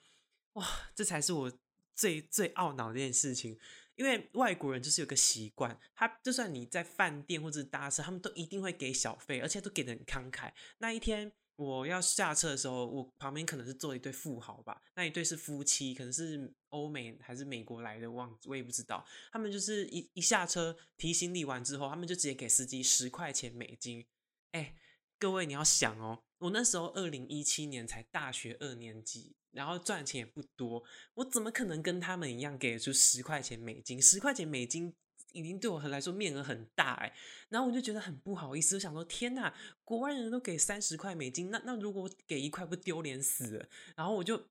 [0.54, 1.52] 哇，这才是我
[1.96, 3.58] 最最懊恼的一件事情。
[3.96, 10.52] 因为外国人就是有个习惯，他就算你在饭店或者搭车，他们都一定会给小费，而且都给的很慷慨。
[10.80, 11.32] 那一天。
[11.62, 19.06] 我要下车的时候，我旁边可能是坐一对富豪吧，那一对是夫妻，可能是欧美还是美国来的，忘我也不知道。
[19.32, 24.06] 他们就是一一下车提行李完之后，他们就直接给司机十块钱美金。
[24.52, 24.74] 哎，
[25.20, 34.02] 各位你要想哦，我那时候二零一七年才大学二年级，然后赚钱也不多，我怎么可能跟他们一样给出十块钱美金？
[34.02, 34.96] 十块钱美金。
[35.34, 37.14] 已经对我来说面额很大哎，
[37.50, 43.70] 然后我就觉得很不好意思，我想说天呐，国外人都给三十块美金，那那如果我给一块不丢脸死了？
[43.96, 44.48] 然后我就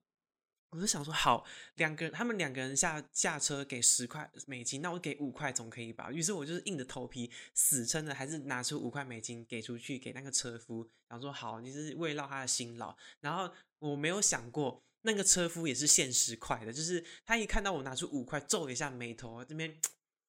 [0.71, 6.11] 我就想说好，两个人他们两个人下下车给十块美金，那我给五块总可以吧？
[6.11, 12.95] 于是我就是硬着头皮死撑的，还是拿出五块美金给出去给那个车夫，想说好，你是慰劳他的辛劳。
[13.19, 19.77] 然后我没有想过那个车夫也是限十块的，就是他一看到我拿出五块，皱了一下眉头，这边。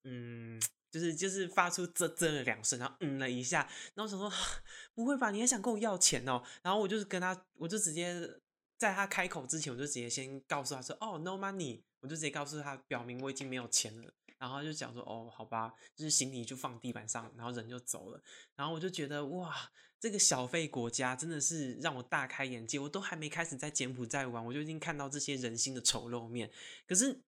[0.03, 0.61] 嗯，
[0.91, 4.31] 就是就是发出啧啧的两声，然后嗯了一下，然后想说
[4.93, 6.43] 不会吧，你还想跟我要钱哦？
[6.61, 8.29] 然后我就是跟他，我就直接
[8.77, 14.13] 在他开口之前，我就直接先告诉他说，哦，no money，我就直接告诉他，表明我已经没有钱了。
[14.37, 18.21] 然后就讲说，哦，好吧，就是行李就放地板上，然后人就走了。
[18.57, 19.55] 然后我就觉得，哇，
[20.01, 22.77] 这个小费国家真的是让我大开眼界。
[22.77, 26.51] 我都还没开始在柬埔寨玩，我就已经看到这些人心的丑陋面。
[26.85, 27.21] 可是。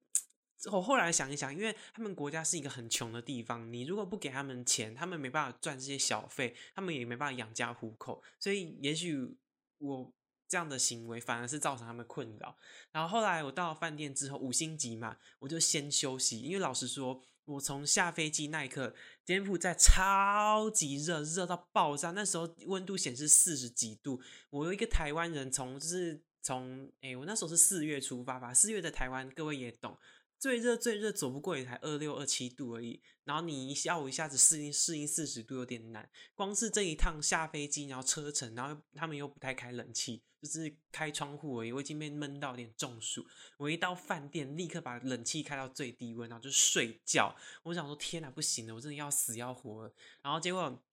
[0.72, 9.38] 我后来想一想，因为他们国家是一个很穷的地方，你如果不给他们钱，他们没办法赚这些小费，他们也没办法养家糊口，所以也许
[9.78, 10.12] 我
[10.48, 12.58] 这样的行为反而是造成他们困扰。
[12.92, 29.98] 然后后来我到了饭店之后，五星级嘛，我就先休息，因为老实说，我从下飞机那一刻，柬埔寨超级热，热到爆炸，那时候温度显示四十几度，我有一个台湾人从就是从哎，我那时候是四月出发吧，四月的台湾，各位也懂。
[30.38, 36.08] 最热最热走不过也才二六二七度而已，然后你一下午一下子适应适应四十度有点难。
[36.36, 43.26] 光是这一趟下飞机，然后车程，然后他们又不太开冷气，就是开窗户而已，我已经被闷到有点中暑。
[43.58, 47.36] 我一到饭店，立刻把冷气开到最低温，然后就睡觉。
[47.64, 49.92] 我想说天哪，不行了，我真的要死要活。
[50.22, 50.84] 然后结果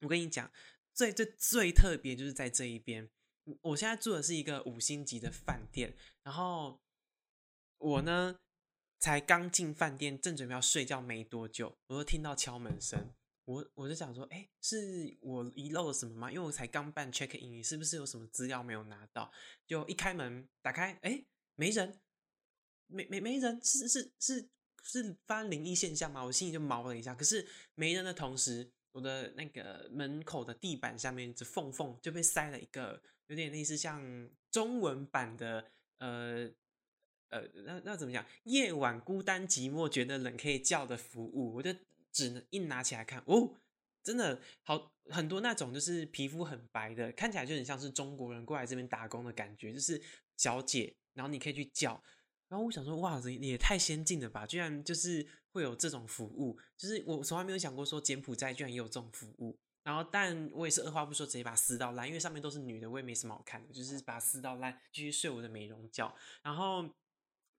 [0.00, 0.50] 我跟你讲，
[0.92, 3.08] 最最最特别就是在这一边，
[3.60, 6.80] 我现在住的是一个五星级的饭店，然后
[7.78, 8.40] 我呢。
[8.98, 13.12] 才刚进饭店，正准备要睡觉没多久，我就听到敲门声。
[13.44, 16.30] 我我就想说，哎，是我遗漏了什么吗？
[16.30, 19.32] 因为我才刚办 check in，是不是有什么资料没有拿到？
[19.66, 21.98] 就一开门打开，哎，没人，
[22.88, 24.50] 没没没人，是是是
[24.82, 26.22] 是发生灵异现象吗？
[26.24, 27.14] 我心里就毛了一下。
[27.14, 36.50] 可是没人的同时，我的那个门口的地板下面，这缝缝就被塞了一个有点类似像中文版的呃。
[37.30, 38.24] 呃，那那怎么讲？
[38.44, 41.74] 夜晚孤单寂寞觉得冷可以叫的服务，我就
[42.12, 43.54] 只能一拿起来看，哦，
[44.02, 50.00] 真的好很多那种就是皮肤很白的，看起来就很像是中国人过来这边打工的感觉，就是
[50.36, 52.02] 小姐，然后你可以去叫，
[52.48, 59.58] 然后我想说，哇，这也太先进了吧，居然就是会有这种服务，就是我从来没有想过说柬埔寨居然也有这种服务。
[59.84, 66.14] 然后，但我也是二话不说，直接把它撕到烂，因为上面都是女的，我也没什么好看的，就是把它撕到烂，继续睡我的美容觉。
[66.42, 66.82] 然后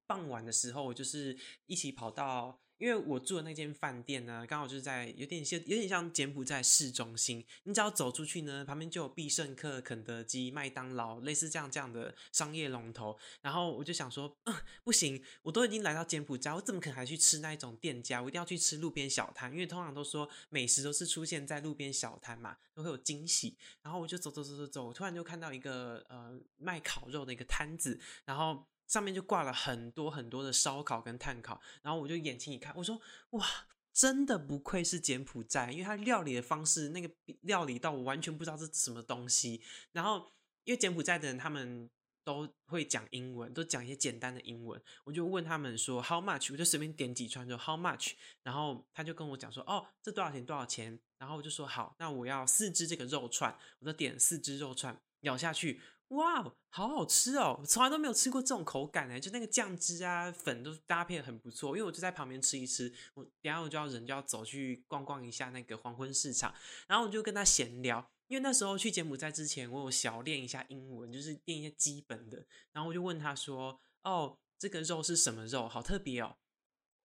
[0.10, 2.60] 傍晚的时候，我就是一起跑到。
[2.80, 7.46] 因为我住的那间饭店呢，刚好就是在有点像有点像柬埔寨市中心。
[7.64, 13.20] 你只要走出去呢，旁边就有必胜客、肯德基、麦当劳，类似这样这样的商业龙头。
[13.42, 14.34] 然后我就想说，
[14.86, 18.24] 不行，我都已经来到柬埔寨，我怎么可能还去吃那一种店家？
[18.24, 23.58] 我一定要去吃路边小摊，因为通常都说美食都是出现在路边小摊嘛，都会有惊喜。
[23.82, 28.66] 然后我就走走走走走，突然就看到一个呃卖烤肉的一个摊子，然后。
[28.90, 33.00] 上面就挂了很多很多的烧烤跟炭烤，然后我就眼睛一看，我说
[33.30, 33.48] 哇，
[33.94, 37.10] 真的不愧是柬埔寨，因为它料理的方式，那个
[37.42, 39.62] 料理到我完全不知道是什么东西。
[39.92, 40.32] 然后
[40.64, 41.88] 因为柬埔寨的人他们
[42.24, 55.80] 都会讲英文，都讲一些简单的英文，我就问他们说 how much，我就随便点几串就 how much，然后他就跟我讲说哦，这多少钱多少钱，然后我就说好，那我要四只这个肉串，我就点四只肉串，咬下去。
[56.10, 57.58] 哇，好好吃哦！
[57.60, 61.78] 我从来都没有吃过这种口感哎，就那个酱汁啊、粉都搭配的很不错。
[61.78, 66.54] 因为我就在旁边吃一吃，我等下我就要人就要走去逛逛一下那个黄昏市场，
[66.88, 68.10] 然后我就跟他闲聊。
[68.28, 72.46] 因为那时候去柬埔寨之前，我有小练一下英文，就是练一些基本的。
[72.72, 75.68] 然后我就问他说：“哦，这个肉是什么肉？
[75.68, 76.38] 好特别哦。”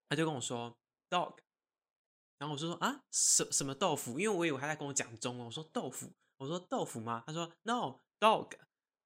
[0.09, 1.37] 他就跟我说：“dog。”
[2.39, 5.47] 然后我就说：“啊，什什么豆腐？”因为我以为他在跟我讲中文。
[5.47, 8.53] 我说：“豆腐。”我说：“豆腐吗？”他说：“No，dog。”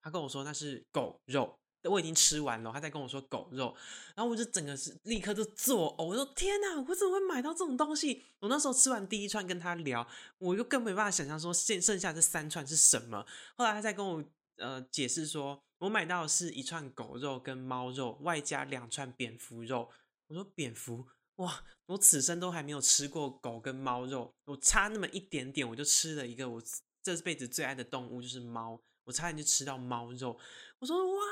[0.09, 2.73] 他跟我说那是狗肉，我已经吃完了。
[2.73, 3.77] 他在跟我说狗肉，
[4.17, 6.05] 然后我就整个是立刻就作呕。
[6.05, 8.25] 我说天哪，我怎么会买到这种东西？
[8.41, 13.27] 我那时候吃完第一串跟他聊，我又更没办法想象说剩剩下这三串是什么。
[13.57, 14.25] 后来他在跟我
[14.57, 19.91] 呃解释说，我买到的是一串狗肉跟猫肉，外加两串蝙蝠肉。
[20.29, 26.63] 我说蝙蝠哇，我此生都还没有吃过狗跟猫肉，我差那么一点点，我就吃了一个我
[27.03, 28.81] 这辈子最爱的动物，就是猫。
[29.09, 30.39] 我差点就吃到猫肉，
[30.79, 31.23] 我说哇，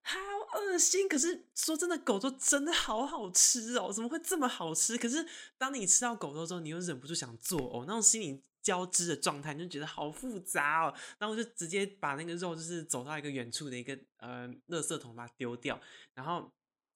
[0.00, 0.18] 好
[0.58, 1.06] 恶心！
[1.06, 4.96] 可是说真的，狗肉真的好好吃哦，怎么会这么好吃？
[4.96, 5.24] 可是
[5.58, 10.94] 当你吃到狗肉之后，你又忍不住想做哦，那种心理交织的状态，你就觉得好复杂哦。
[11.18, 15.78] 然后我就直接把那个肉，就是走到一个远处的一个呃垃圾桶，把它丢掉。
[16.14, 16.50] 然后，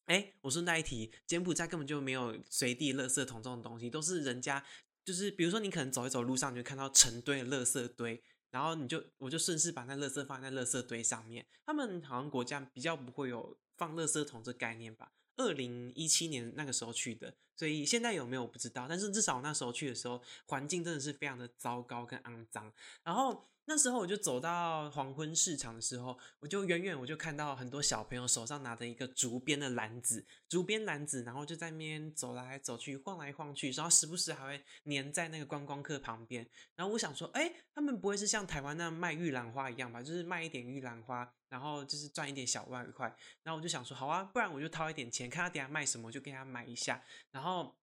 [0.07, 4.65] 哎，我说那一题，柬埔寨根本就没有随地垃圾桶这种东西，都是人家
[5.05, 8.23] 就是比如说你可能走一走路上，你就看到成堆的垃圾堆。
[8.55, 11.45] 然后你就我就顺势把那垃圾放在垃圾堆上面。
[11.67, 15.11] 他们好像国家比较不会有放垃圾桶这概念吧？
[15.37, 18.87] 二零一七年那个时候去的，所以现在有没有我不知道。
[18.89, 22.73] 但是至少那时候去的时候，环境真的是非常的糟糕跟肮脏。
[23.03, 23.49] 然后。
[23.67, 36.47] 那时候我就走到黄昏市场的时候，我就远远我就看到很多小朋友手上拿着一个竹编的篮子，竹编篮子，然后就在那边走来走去，晃来晃去，然后时不时还会粘在那个观光客旁边。
[36.77, 40.03] 然后我想说，哎，他们不会是像台湾那样卖玉兰花一样吧？
[40.03, 43.07] 就是卖一点玉兰花，然后就是赚一点小外快。
[43.45, 47.01] 然后我就想说，好啊，不然我就掏一点钱，看他等下卖什么，就给他买一下。
[47.31, 47.77] 然后。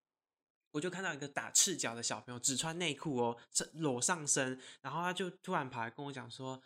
[0.73, 3.38] 我就看到一个打赤脚的小朋友，只穿内裤哦，
[3.73, 6.62] 裸上身，然后他就突然跑来跟我讲说：“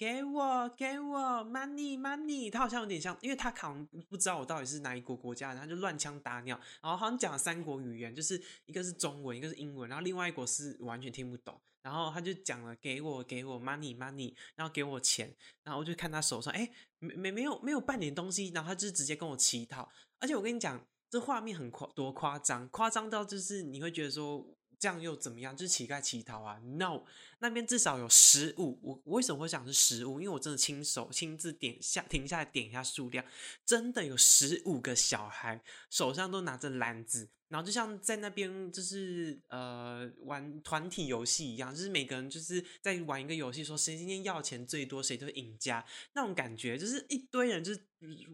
[0.00, 11.60] 给我，给我，money，money。”他好像有点像，因为他可能不知道我到底是哪一国国家的，他就乱枪打鸟，然后好像讲了三国语言，就是一个是中文，一个是英文，然后另外一国是完全听不懂。
[11.82, 15.30] 然后他就讲了：“给我，给我，money，money。”然后给我钱，
[15.64, 20.82] 然后我就看他手上，哎，没没没有没有半点东西，然后他就直接跟我乞讨，而且我跟你讲。
[21.10, 24.46] 这画面很夸多夸张，夸张到就是你会觉得说
[24.80, 25.54] 这样又怎么样？
[25.54, 27.04] 就是乞丐乞讨啊？No，
[27.40, 28.80] 那边至少有十五。
[28.82, 30.18] 我为什么会想是十五？
[30.18, 33.22] 因为我真的亲手亲自点下停下来点一下数量，
[33.66, 37.28] 真的有十五个小孩手上都拿着篮子。
[37.48, 47.84] 然后就像在那边就是呃玩团体游戏一样，就是每个人就是在玩一个游戏，说谁今天要钱最多，谁就赢家那种感觉，就是一堆人就是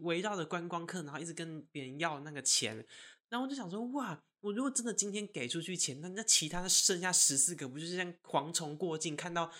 [0.03, 2.85] 围绕着观光客，然后一直跟别人要那个钱。
[3.29, 9.51] 然后我就想说，哇，我如果真的今天给出去钱，那那其他的剩下十四个，不就是像蝗虫过境，看到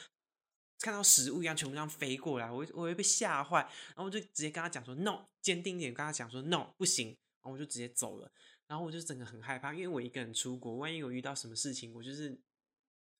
[0.79, 3.61] 看到食物一样，全部这样飞过来，我我会被吓坏。
[3.61, 7.07] 然后我就直接跟他讲说，no，坚定一点跟他讲说，no，不行。
[7.07, 8.31] 然后我就直接走了。
[8.67, 12.37] 然后我就整个很害怕，因为我一个人出国，万一我遇到什么事情，我就是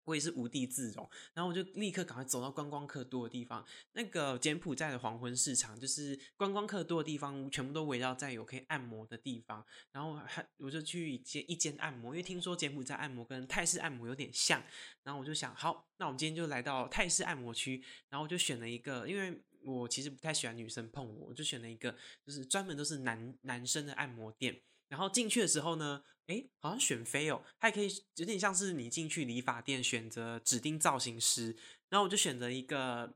[0.08, 1.08] 我也是无地自容。
[1.34, 9.64] 然后我就立刻赶快走到观光客多的地方，那个柬埔寨的黄昏市场，就是观光客多的地方，全部都围绕在有可以按摩的地方。
[9.92, 14.64] 然后还我就去一间一间按摩，因为听说柬埔寨按摩跟泰式按摩有点像。
[15.04, 17.84] 然后我就想，好，那我们今天就来到泰式按摩区。
[18.10, 21.94] 然后我就选了一个，因为我其实不太喜欢女生碰我，我就选了一个，
[22.26, 24.62] 就是专门都是男男生的按摩店。
[24.90, 31.58] 然后进去的时候呢，诶，好像选妃哦，它也可以有点像是你进去理发店选择指定造型师，
[31.90, 33.14] 然后我就选择一个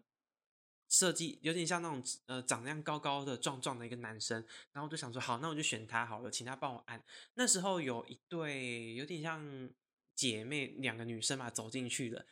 [0.90, 7.02] 设计有点像那种呃长那样高高的壮壮的一个男生，然后我就想说好，那我就选他好了，请他帮我按。
[7.36, 9.70] 那时候有一对有点像
[10.14, 12.26] 姐妹两个女生嘛走进去了，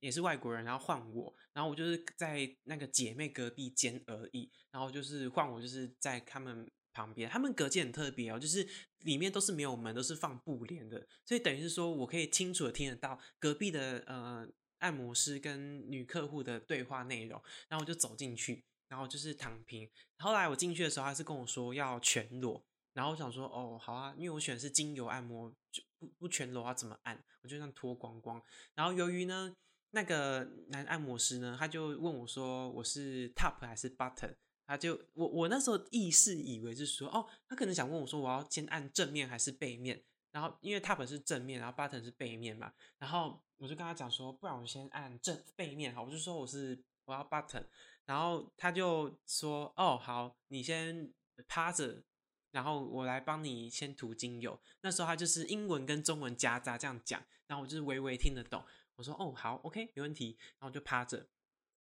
[0.00, 6.70] 也是外国人，然后换我，然后我就是在那个姐妹隔壁间而已，然后就是换我就是在他们。
[6.92, 8.66] 旁边，他们隔间很特别哦，就是
[9.00, 14.46] 里面都是没有门，都是放布帘的，所以等于是说我可以清楚的听得到隔壁的呃
[14.78, 17.40] 按摩师跟女客户的对话内容。
[17.68, 19.88] 然后我就走进去，然后就是躺平。
[20.18, 22.62] 后来我进去的时候，他是跟我说要全裸，
[22.92, 27.22] 然后我想说哦好啊，因为我选的是精油按摩，就不不全裸要怎么按？
[27.42, 28.42] 我就这样脱光光。
[28.74, 29.54] 然后由于呢，
[29.90, 34.34] 那个男按摩师呢，他就问我说我是 top 还是 button？
[34.66, 47.64] 他就我我那时候意识以为是说哦，他可能想问我说我要先按正面还是背面，然后因为 top 是正面，然后 button 是背面嘛，然后我就跟他讲说，不然我先按正背面好，我就说我是我要 button，
[48.06, 51.12] 然后他就说哦好，你先
[51.48, 52.02] 趴着，
[52.50, 54.58] 然后我来帮你先涂精油。
[54.80, 58.64] 那时候他就是英文跟中文夹杂这样讲，然后我就是微微听得懂，
[58.96, 61.28] 我说哦好，OK 没问题，然后就趴着。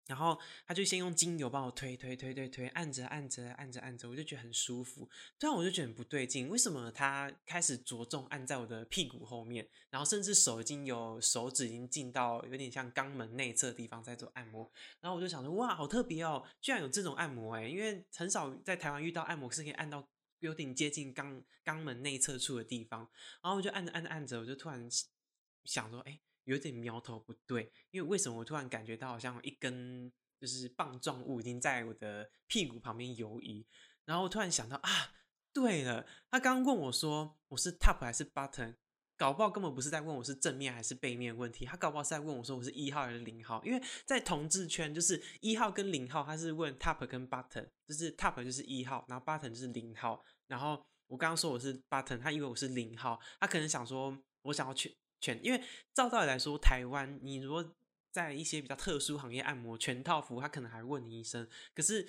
[0.08, 5.10] 然后他就先用精油帮我推推推推推，按着按着按着按着，我就觉得很舒服。
[5.40, 14.70] 突然我就觉得很不对劲，为什么他开始着重按在我的屁股后面，然后甚至手已经有手指已经进到有点像肛门内侧的地方在做按摩。
[15.00, 20.06] 然后我就想说，哇，好特别哦，居然有这种按摩诶，因为很少在台湾遇到按摩是可以按到
[20.40, 23.08] 有点接近肛肛门内侧处的地方。
[23.42, 24.90] 然后我就按着按着按着，我就突然
[25.64, 26.20] 想说，哎。
[26.46, 33.66] 有点苗头不对，因为为什么我突然感觉到好像一根就是棒状物已经在我的屁股旁边游移，
[34.06, 34.90] 然后我突然想到啊，
[35.54, 38.76] 对了，他刚刚问我说我是 top 还是 button，
[39.16, 54.98] 搞不好根本不是在问我是正面还是背面问题，他搞不好是在问我说我是一号还是零号，因为在同志圈就是一号跟零号，他是问 top 跟 button，就是 top 就是一号，然后 button 就是零号，然后我刚刚说我是 button，他以为我是零号，他可能想说我想要去。
[55.22, 55.64] 全，因为
[55.94, 57.74] 照道理来说，台湾你如果
[58.12, 61.48] 在一些比较特殊行业按摩全套服务，他可能还问你一声。
[61.74, 62.06] 可是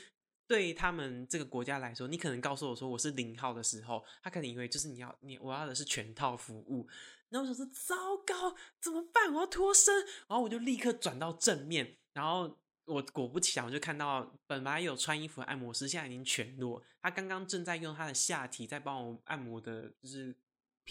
[0.49, 6.89] 对他们这个国家来说，你可能告诉我说我是零号的时候，他可能以为就是你要你我要的是全套服务。
[7.29, 7.95] 然后我说糟
[8.27, 9.33] 糕，怎么办？
[9.33, 9.95] 我要脱身。
[10.27, 20.35] 然后我就立刻转到正面，然后我果不其然，我就看到本来有穿衣服的按摩师现在已经全裸，他刚刚正在用他的下体在帮我按摩的，就是。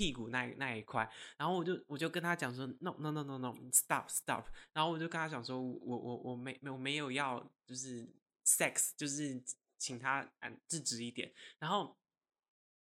[0.01, 8.09] 屁股那那一块，然后我就我就跟他讲说，no no no no no，stop stop，然后我就跟他讲说，我我我没我没有要就是
[8.43, 9.39] sex，就是
[9.77, 11.31] 请他按制止一点。
[11.59, 11.95] 然后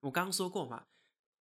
[0.01, 0.85] 我刚刚说过嘛，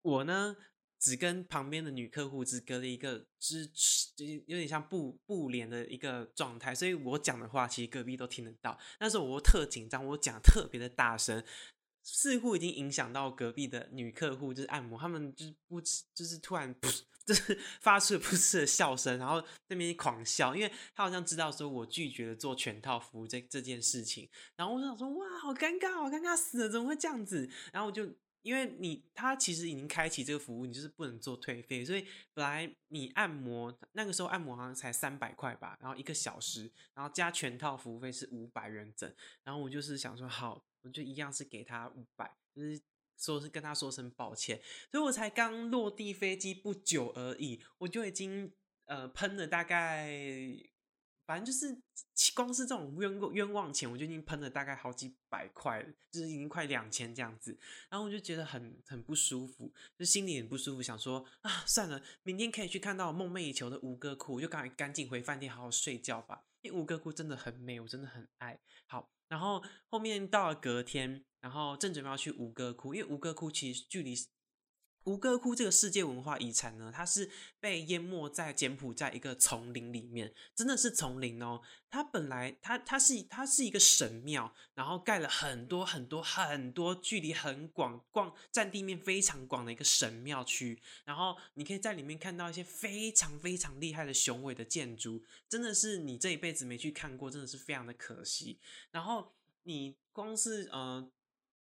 [0.04, 0.56] 我呢
[0.98, 4.14] 只跟旁边的女客户只隔了一个支持，
[4.48, 8.80] 有点像布布帘的一个状态，所以我讲的话其实隔壁都听得到。
[8.98, 11.44] 但是我特紧张，我讲特别的大声。
[12.10, 16.74] 似乎已经影响到隔壁的女客户，就是按摩，他们就是不吃，就是突然
[17.28, 27.50] 就是发出了不吃的笑声，然后那边狂笑，因为他好像知道说我拒绝了做全套服务这这件事情，然后我就想说哇，好尴尬，好尴尬死了，怎么会这样子？
[27.74, 28.10] 然后我就
[28.42, 40.64] 因为你他其实已经开启这个服务，你就是不能做退费，所以本来你按摩那个时候按摩好像才三百块吧，然后一个小时，然后加全套服务费是五百元整，然后我就是想说好。
[40.92, 42.82] 就一样是给他五百，就是
[43.18, 44.62] 说是跟他说声抱歉，
[44.92, 48.54] 所以我才刚落地飞机不久而已，我就已经
[48.86, 50.10] 呃喷了大概，
[51.26, 51.82] 反正就是
[52.36, 57.58] 光是这种冤冤枉钱，我就已经喷了大概好几百块，就是已经快两千这样子，
[57.90, 69.12] 然后我就觉得很很不舒服，就心里很不舒服，想说啊算了，明天可以去看到梦寐以求的吴哥窟，我就赶赶紧回饭店好好睡觉吧，因为吴哥窟真的很美，我真的很爱好。
[69.28, 74.16] 然后后面到了隔天，然后正准备要去吴哥窟，因为吴哥窟其实距离
[75.08, 77.32] 吴哥窟这个世界文化遗产呢，它是
[77.62, 81.62] 被淹没在柬埔寨一个丛林里面，真的是丛林哦。
[81.90, 98.60] 它本来它它是它是一个神庙，然后盖了很多很多很多距离很广、广占地面非常广的一个神庙区，然后你可以在里面看到一些非常非常厉害的雄伟的建筑，真的是你这一辈子没去看过，真的是非常的可惜。
[98.92, 99.32] 然后
[99.64, 101.10] 你光是呃。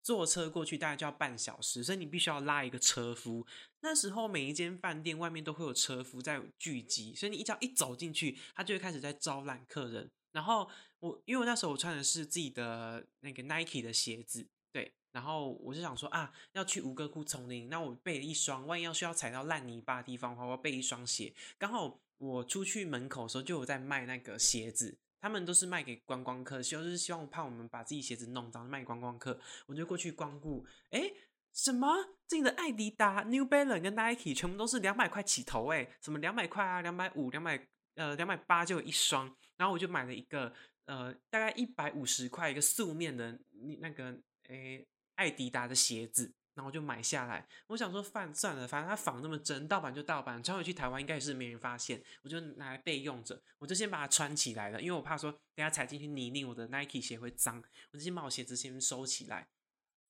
[0.08, 3.45] 坐车过去大概就要半小时，所以你必须要拉一个车夫。
[3.82, 10.10] 那时候每一间饭店外面都会有车夫在聚集，所以你一脚一走进去，他就会开始在招揽客人。
[10.32, 14.93] 然后我因为那时候我穿的是自己的那个 Nike 的鞋子，对。
[15.12, 21.34] 然后我就想说啊，要去吴哥窟丛林，那我备了一双，万一要需要踩到烂泥巴的地方的话，我要备一双鞋。
[21.58, 29.39] 刚好我出去门口的时候就有在卖那个鞋子，他们都是卖给观光客，希望就是希望怕我们把自己鞋子弄脏，卖观光客。
[29.65, 31.11] 我就过去光顾，哎，
[31.53, 31.88] 什么？
[32.28, 40.53] 这里的艾迪达、New Balance 跟 Nike 全部都是两百块起头，哎，什么两百块啊，两百五、两百呃两百八就有一双，然后我就买了一个。
[40.88, 43.38] 呃，大概一百五十块一个素面的
[43.82, 47.47] 那个诶，艾迪达的鞋子，然后就买下来。
[47.68, 53.39] 我想说，算算了，反正它仿那么真，盗版就盗版，穿回去台湾应该也是没人发现，我就拿来备用着。
[53.60, 59.47] 我就先把它穿起来了，因为我怕说等下踩进去泥泞，我的 Nike 鞋会脏，我就先把我鞋子先收起来。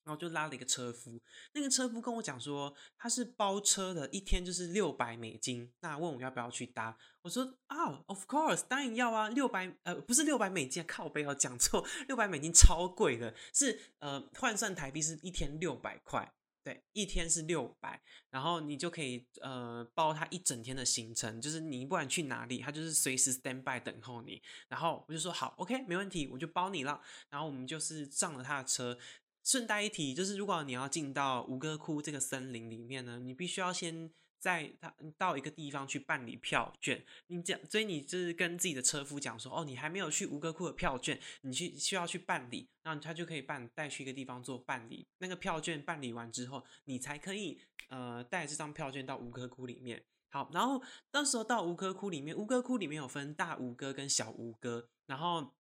[0.04, 1.22] 然后就拉了一个车夫，
[1.52, 5.70] 那个车夫跟我讲说他是包车的，一天就是六百美金。
[5.82, 16.34] 那问我要不要去搭，我说啊，of course，当然要啊，六百呃不是六百美金，靠背要讲错，六百美金超贵的，是呃换算台币是一天六百块，
[16.68, 17.97] 对，一天是六百，
[18.30, 24.41] 然后你就可以呃包他一整天的行程，就是你不管去哪里，他就是随时 stand by 等候你。
[24.68, 27.01] 然后我就说好，OK，没问题，我就包你了。
[27.30, 28.97] 然后我们就是上了他的车。
[29.45, 37.03] 顺带一提，就是如果你要进到吴哥窟这个森林里面呢，你必须要先在他到一个地方去办理票券。
[37.27, 45.07] 你讲，所以你就是跟自己的车夫讲说，哦，你还没有去吴哥窟的票券，你去需要去办理，那他就可以办带去一个地方做办理。
[45.19, 47.59] 那个票券办理完之后，你才可以
[47.89, 50.03] 呃带这张票券到吴哥窟里面。
[50.29, 50.81] 好，然后
[51.11, 55.53] 到时候到吴哥窟里面，吴哥窟里面有分大吴哥跟小吴哥，然后。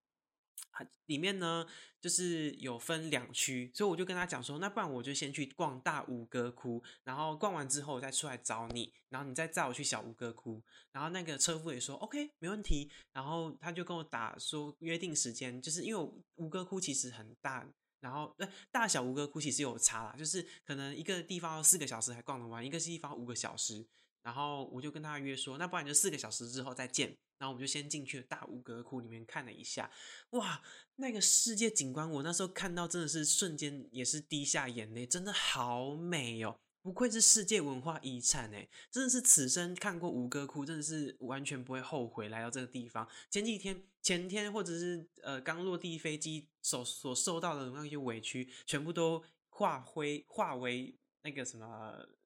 [1.07, 1.65] 里面呢，
[1.99, 10.61] 就是有分两区，所以我就跟他讲说，那不然我就先去逛大吴哥窟，然后逛完之后再出来找你，然后你再载我去小吴哥窟。
[10.91, 17.67] 然后那个车夫也说 OK 没问题，然后他就跟我打说约定时间，就是因为吴哥窟其实很大，
[17.99, 23.87] 然后呃大小吴哥窟其实有差啦，就是可能一个地方要四个小时才逛得完，一个地方五个小时。
[24.27, 27.15] 然后我就跟他约说，那不然就四个小时之后再见。
[27.39, 29.89] 然后我们就先进去了大吴哥窟里面看了一下，
[30.31, 30.61] 哇，
[30.97, 43.07] 那个世界景观，我那时候看到真的是瞬间也是滴下眼泪，真的好美哦，不愧是世界文化遗产哎，真的是此生看过吴哥窟，真的是完全不会后悔来到这个地方。
[43.29, 51.65] 前几天、前天或者是呃刚落地飞机所所受到的那些委屈，全部都化灰化为那个什么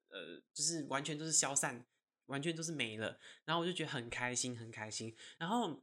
[0.08, 1.84] 呃，就是完全都是消散。
[2.32, 5.14] 完全就是没了，然后我就觉得很开心，很开心。
[5.38, 5.82] 然后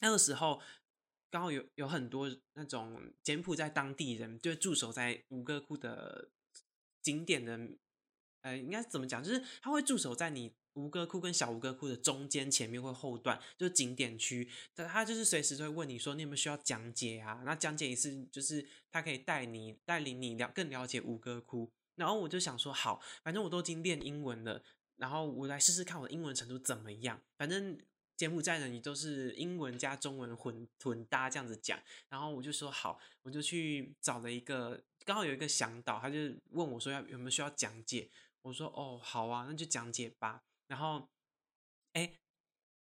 [0.00, 0.60] 那个时候
[1.30, 6.30] 刚好有有很多那种柬埔寨当地人，就驻守在吴哥窟的
[7.02, 7.60] 景点的，
[8.40, 9.22] 呃，应该怎么讲？
[9.22, 14.48] 就是他会驻守在你吴哥窟跟小吴哥窟的中间、前面或后段，就是景点区。
[14.74, 17.42] 他他就是随时都会问你说，你有没有需要讲解啊？
[17.44, 21.70] 那讲解一次，就是他可以带你带领你了更了解吴哥窟。
[21.96, 24.64] 然后我就想说，好，反正我都已经练英文了。
[24.96, 27.20] 然后我来试试看我的英文程度怎么样。
[27.36, 27.78] 反正
[28.16, 31.78] 柬埔寨人你都是英文加中文混混搭这样子讲。
[32.08, 36.18] 然后我就说好，我就去找了一个，刚好有一个向导，他就
[36.50, 38.10] 问我说要有没有需要讲解。
[38.42, 40.42] 我说哦好啊，那就讲解吧。
[40.66, 41.08] 然后
[41.92, 42.12] 哎，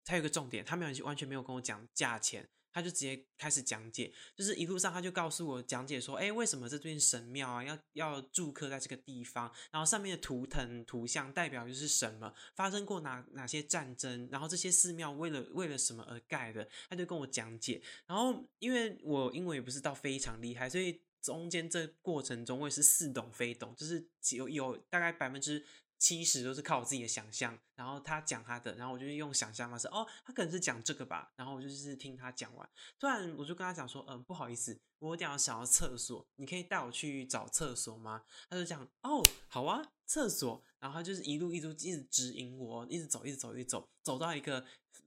[0.04, 2.48] 他有个重点，他没有完全没有跟我讲价钱。
[2.77, 9.51] 他就直接开始讲解，就是一路上他就告诉我讲解说，哎，为什么这尊神庙啊要要住客在这个地方？
[9.70, 12.31] 然后上面的图腾图像代表就是什么？
[12.55, 14.29] 发生过哪哪些战争？
[14.31, 16.68] 然后这些寺庙为了为了什么而盖的？
[16.91, 17.81] 他就跟我讲解。
[18.07, 25.64] 然后因为我英文也不是到非常厉害，所以中间这过程中我也是似懂非懂，就是有有大概百分之。
[25.99, 32.68] 七十都是靠我自己的想象，然后他讲他的，然后我就用想象方式，哦，他可能是讲这个吧，然后我就是听他讲完，
[32.99, 38.22] 突然我就跟他讲说，嗯，不好意思，我有点想要厕所，你可以带我去找厕所吗？
[38.51, 44.64] 他就讲，哦，好啊，厕所，然后他就是一路一路一直指引我，一直走，一直走，一直走，走到一个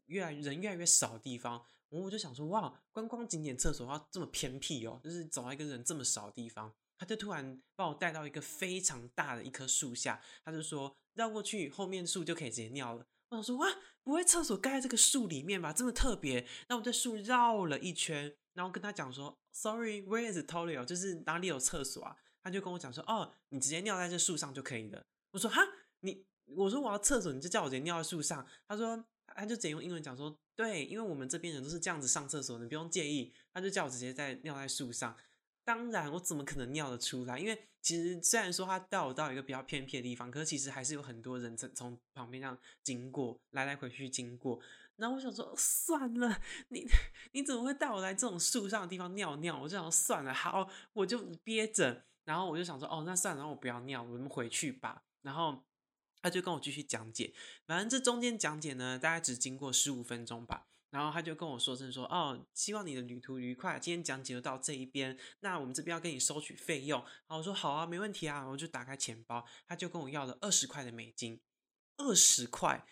[0.08, 6.74] 越来人越来越少的地方，我就想说，哇，观光景点厕所要这么偏僻哦，就是走到一个人这么少的地方。
[7.00, 13.06] 他就突然把我带到一个非常大的一棵树下，他就说绕过去，后面树就可以直接尿了。
[13.30, 13.68] 我想说哇，
[14.04, 15.72] 不会厕所盖在这个树里面吧？
[15.72, 16.46] 这么特别。
[16.68, 20.84] 那我在树绕了一圈，然后跟他讲说，Sorry，where is the toilet？
[20.84, 22.18] 就是哪里有厕所啊？
[22.44, 25.02] 他就跟我讲说，哦，你直接尿在这树上就可以了。
[25.32, 25.62] 我说哈，
[26.02, 26.26] 你
[26.56, 28.46] 我说我要厕所，你就叫我直接尿在树上。
[28.68, 33.32] 他说他就直接用英文讲说，对，因为我们这边人都是这样子上厕所，你不用介意。
[33.54, 35.16] 他就叫我直接在尿在树上。
[35.70, 37.38] 当然，我怎么可能尿得出来？
[37.38, 44.60] 因为其实虽然说他带我到一个比较偏僻的地方，可是其实还是有很多人从从旁边这样经过，来来回去经过。
[44.96, 46.88] 然后我想说，算了，你
[47.34, 49.62] 你怎么会带我来这种树上的地方尿尿？
[49.62, 52.04] 我就想算了，好，我就憋着。
[52.26, 55.04] 然后我就想说，哦，那算了，我不要尿，我们回去吧。
[55.22, 55.64] 然后
[56.24, 57.32] 他就跟我继续讲解，
[57.68, 60.66] 反正这中间讲解呢，大概只经过十五分钟吧。
[60.92, 63.80] 然后他就跟我说声说，哦，希望你的旅途愉快。
[63.80, 67.00] 今天讲解就到这一边，那我们这边要跟你收取费用。
[67.02, 68.44] 然后我说好啊，没问题啊。
[68.48, 71.40] 我就打开钱包，他就跟我要了二十块的美金，
[71.98, 72.86] 二十块，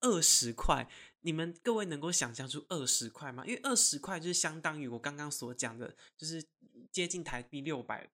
[0.00, 0.88] 二十块。
[1.20, 3.46] 你们各位能够想象出二十块吗？
[3.46, 6.44] 因为二十块就是相当于我刚刚所讲的，就是
[6.90, 8.10] 接近台币六百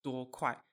[0.00, 0.64] 多块，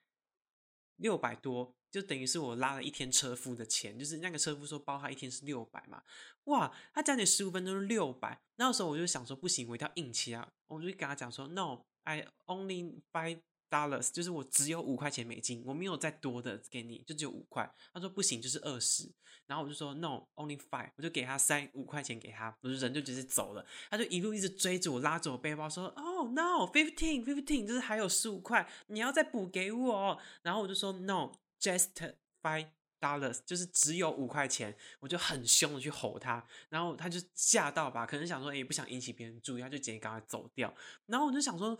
[0.96, 1.74] 六百多。
[1.92, 6.02] 就等于是我拉了一天车夫的钱，就是那个车夫说包他一天是六百嘛，
[6.44, 13.40] 哇，他讲你十五分钟是六百，那时候我就想说不行，我一定要硬气啊，我就跟他讲说，No，I only five。
[13.72, 17.74] dollars 就是我只有五块钱美金，我没有再多的给你，就只有五块。
[17.94, 19.10] 他说不行，就是二十。
[19.46, 23.64] 然后我就说 no only five，我就给他塞五块钱给他，我就人就直接走了。
[23.90, 30.20] 他就一路一直追着我，拉着我背包说哦 no fifteen fifteen，就是还有十五块，你要再补给我。
[30.42, 31.32] 然后我就说 no
[31.62, 31.90] just
[32.42, 32.66] five
[33.00, 34.76] dollars，就是只有五块钱。
[34.98, 40.74] 我就很凶的去吼他，然后他就吓到吧，可能想说也不想引起别人注意，他就直接赶快走掉。
[41.06, 41.78] 然后我就想说。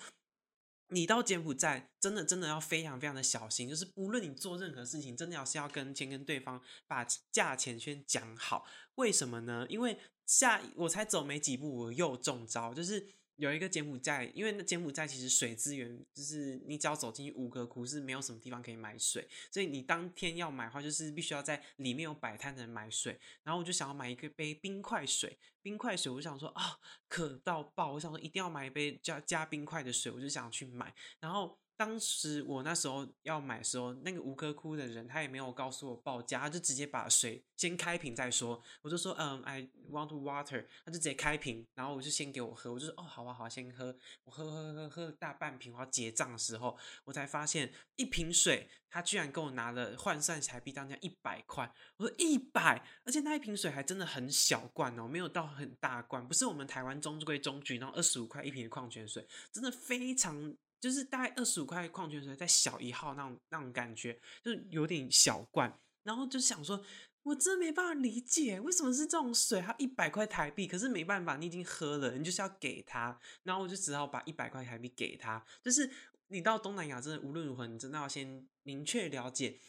[0.94, 8.66] 你到柬埔寨，真的真的要非常非常的小心，就是无论你做任何事情，真的要是要跟先跟对方把价钱先讲好。
[8.96, 9.64] 为什么呢？
[9.70, 13.08] 因为下我才走没几步，我又中招，就是。
[13.36, 23.18] 有一个柬埔寨，因为那柬埔寨其实水资源就是你只要走进去五个窟是没有什么地方可以买水，所以你当天要买的话，就是必须要在里面有摆摊的人买水。
[23.42, 26.78] 然后我就想要买一个杯冰块水，冰块水，我想说啊，
[27.08, 31.58] 渴到爆，我想说一定要买一杯加加冰块的水，我就想去买，然后。
[31.76, 38.62] 当时我那时候要买的时候，那个吴哥窟的人他也没有告诉我报价，他就直接把水先开瓶再说。
[38.82, 42.72] 我就说嗯，I want water，他就直接开瓶，然后我就先给我喝。
[42.72, 43.96] 我就说哦，好啊，好啊，先喝。
[44.24, 51.72] 我喝喝喝喝大半瓶，我要结账的时候，我才发现一瓶水他居然跟我拿了换算台币当价一百块。
[51.96, 60.54] 我说一百，而且那一瓶水还真的很小罐哦，没有到很大罐，不是我们台湾中规中矩那种二十五块一瓶的矿泉水，真的非常。
[60.82, 65.78] 就是大概二十五块矿泉水，再小一号那种那种感觉，就有点小罐。
[66.02, 66.84] 然后就想说，
[67.22, 73.16] 我真没办法理解，为什么是这种水，它一百块台币，可是没办法，你已经喝了，你就是要给他。
[73.44, 75.40] 然后我就只好把一百块台币给他。
[75.62, 75.88] 就是
[76.26, 79.60] 你到东南亚，真的无论如何，你真的要先明确了解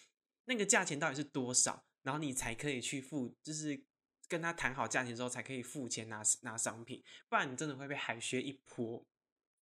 [0.45, 3.79] 那个价钱到底是多少，然后你才可以去付，就是
[4.27, 9.05] 跟他谈好价钱之后，才可以付钱拿拿商品，不然你真的会被海削一波。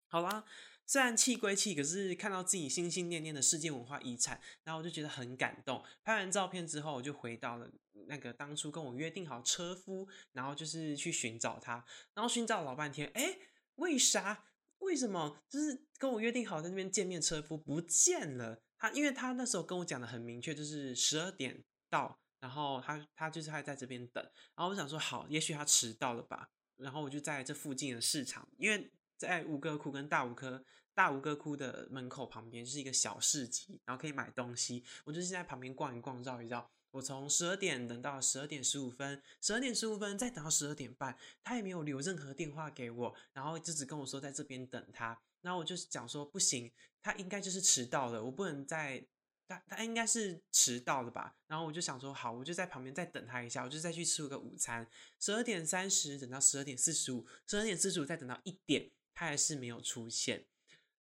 [0.07, 0.44] 好啦。
[0.91, 5.80] 虽然气归气，可是看到自己心心念念的世界文化遗产，然后我就觉得很感动。
[6.03, 7.70] 拍完照片之后，我就回到了
[8.09, 11.74] 那个当初跟我约定好车夫，然后就是去寻找他，
[12.12, 13.38] 然后寻找老半天，哎，
[13.76, 14.47] 为啥？
[14.78, 15.41] 为什么？
[15.49, 18.61] 就是跟我约定好在那边见面，车夫不见了。
[18.76, 24.20] 他因为他那时候跟我讲的很明确，就是十二点到，然后他他就是还在这边等。
[24.57, 26.51] 然后我想说，好，也许他迟到了吧。
[26.78, 30.64] 然后我就在这附近的市场，因为在吴哥窟跟大吴哥。
[31.01, 34.84] 大吴哥窟的门口旁边是一个小市集，然后可以买东西。
[35.05, 36.70] 我就是在旁边逛一逛，绕一绕。
[36.90, 45.18] 我从十二点等到十二点十五分，十二点十五分再等到十二点半，他也没有留任何电话给我，然后就只跟我说在这边等他。
[45.40, 46.70] 然后我就讲说不行，
[47.03, 49.03] 他应该就是迟到了，我不能再
[49.48, 51.34] 他他应该是迟到了吧？
[51.46, 54.86] 然后我就想说好，我就在旁边再等他一下，我就再去吃个午餐。
[55.18, 60.44] 十二点三十等到十二点四十五，十二点四十五再等到一点，他还是没有出现。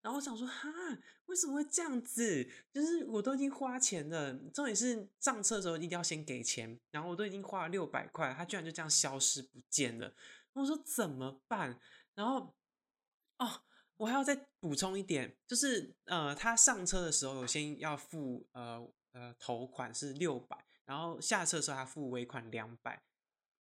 [0.02, 0.68] 然后我想说，哈，
[1.26, 2.48] 为什么会这样子？
[2.72, 6.80] 就是我都已经花钱了，重点是上车的时候一定要先给钱。
[6.90, 10.14] 然后我都已经花了六百块，他居然就这样消失不见了。
[10.54, 11.78] 我说怎么办？
[12.14, 12.54] 然后，
[13.38, 13.62] 哦，
[13.98, 23.02] 我还要再补充一点，就是呃，他上车的时候先要付呃呃头款是六百，然后下车的时候他付尾款两百，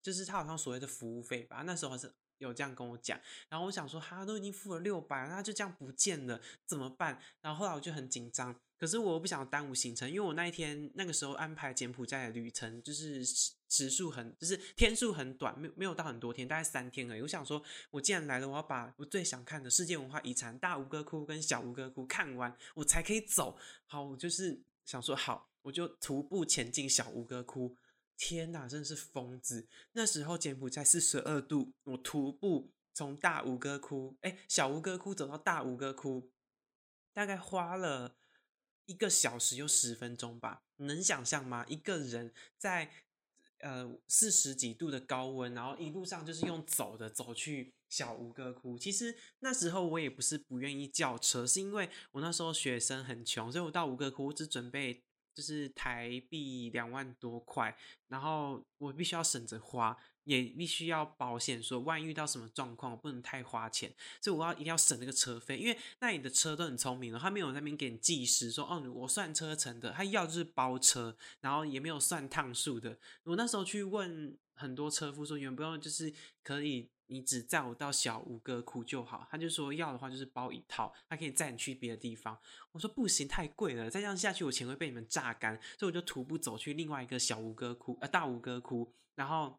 [0.00, 1.62] 就是他好像所谓的服务费吧。
[1.66, 2.14] 那时候是。
[2.40, 7.20] 有这样跟我讲，然后我想说，他都已经付了六百，那就这样不见了，怎么办？
[7.40, 13.22] 然后后来我就很紧张，可是我又不想耽误行程，因为我那一天那个时候安排柬埔寨的旅程，就是
[13.68, 17.20] 时数很，就是天数很短，没没有到很多天，大概三天而已。
[17.20, 23.58] 我想说，我既然来了，我要把我最想看的世界文化遗产大吴哥窟跟小吴哥窟看完，我才可以走。
[23.86, 27.76] 好，我就是想说，好，我就徒步前进小吴哥窟。
[28.20, 29.66] 天哪，真的是疯子！
[29.92, 36.30] 那时候柬埔寨四十二度，我徒步从大吴哥窟，哎，小吴哥窟走到大吴哥窟，
[37.14, 38.18] 大概花了
[38.84, 40.62] 一个小时又十分钟吧。
[40.76, 41.64] 能想象吗？
[41.66, 42.92] 一个人在
[43.60, 48.78] 呃四十几度的高温，然后一路上就是用走的走去小吴哥窟。
[48.78, 55.02] 其实那时候我也不是不愿意叫车，是因为我那时候学生很穷，所以我到吴哥窟我只准备
[55.34, 57.76] 就是台币两万多块，
[58.08, 59.96] 然后我必须要省着花。
[60.24, 72.96] 也必须要保险，说万一遇到什么状况，我不能太花钱，所以我要一定要省那个车费，因为那里的车都很聪明了，他没有那边给你计时，说哦，我算车程的，他要就是包车，然后也没有算趟数的。
[73.24, 82.38] 我那时候去问很多车夫说，有不用就是可以，你只载我到小吴哥窟就好，他就说要的话就是包一套，他可以载你去别的地方。
[82.72, 89.58] 我说不行，太贵了，再这样下去我钱会被你们榨干，所以我就徒步走去另外一个小吴哥窟，呃，大吴哥窟，然后。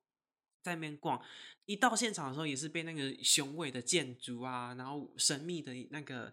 [0.63, 1.19] 在那边逛，
[1.65, 6.31] 一到现场的时候，也是被那个雄伟的建筑啊，然后神秘的那个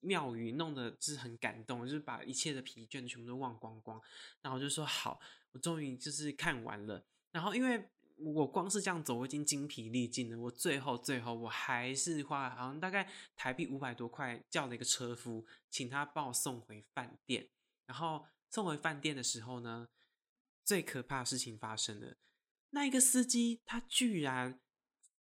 [0.00, 4.00] 庙宇弄得是很感动，就是把一切的疲倦全部都忘光光。
[4.40, 5.20] 然后我就说好，
[5.52, 7.04] 我终于就是看完了。
[7.30, 7.86] 然后因为
[8.18, 10.38] 我光是这样走，我已经精疲力尽了。
[10.38, 17.48] 我最后最后我还是花好像大概台币五百多块叫了一个车夫，请他帮我送回饭店。
[17.86, 19.88] 然后送回饭店的时候呢，
[20.64, 22.16] 最可怕的事情发生了。
[22.70, 24.60] 那一个司机，他居然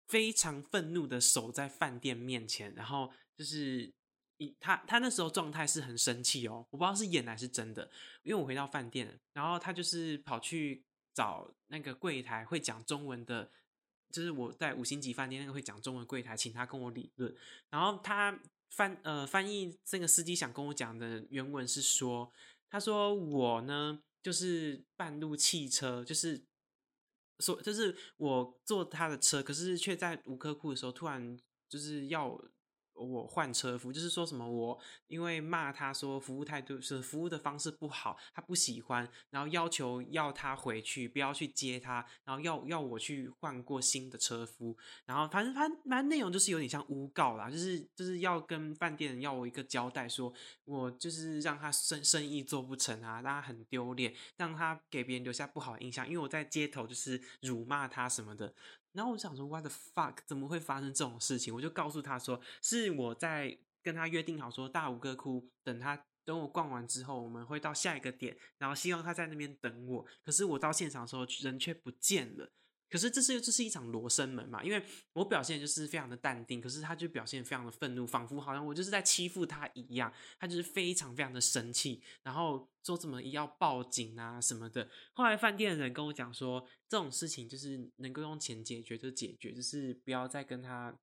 [0.07, 3.93] 非常愤怒的守在饭店面前，然后就是
[4.39, 7.91] 一他他那时候状态是很生气哦，我不知道是演还是真的，
[8.23, 10.83] 因为我回到饭店，然后他就是跑去
[11.19, 13.51] 找那个柜台会讲中文的，
[14.13, 17.35] 就是我在五星级饭店那个会讲中文柜台，请他跟我理论，
[17.71, 18.39] 然后他
[18.71, 22.33] 翻呃翻译这个司机想跟我讲的原文是说，
[22.71, 26.45] 他说我呢就是半路汽车，就是。
[27.41, 31.39] 说就是我坐他的车，可是却在吴科库的时候，突然
[31.69, 32.37] 就是要。
[32.99, 44.77] 我换车夫，就是说什么我因为骂他说服务态度是服务的方式不好，他不喜欢，然后要求要他回去，不要去接他，然后要要我去换过新的车夫，
[45.07, 50.33] 然后反正反正反正内容就是有点像诬告啦，就是就是要跟饭店要我一个交代，说
[50.65, 58.53] 我就是让他生生意做不成啊，让他很丢脸，让他给别人留下不好的印象，因为我在街头就是辱骂他什么的。
[58.93, 60.17] 然后我想说，What the fuck？
[60.27, 61.55] 怎么会发生这种事情？
[61.55, 70.07] 我就告诉他说，是我在跟他约定好说，大吴哥窟等他等我逛完之后，我们会到下一个点，然后希望他在那边等我。
[70.25, 72.51] 可是我到现场的时候，人却不见了。
[72.91, 74.63] 可是这是这是一场罗生门嘛？
[74.63, 74.83] 因为
[75.13, 80.13] 我表现就是非常的淡定，可是他就表现非常的愤怒，仿佛好像我就是在欺负他一样。
[80.39, 84.89] 他就是非常非常的生气，然后说怎么要报警啊什么的。
[85.13, 90.99] 后来饭店的人跟我讲说，这种事情就是能够用钱解决就解决，就是不要再跟他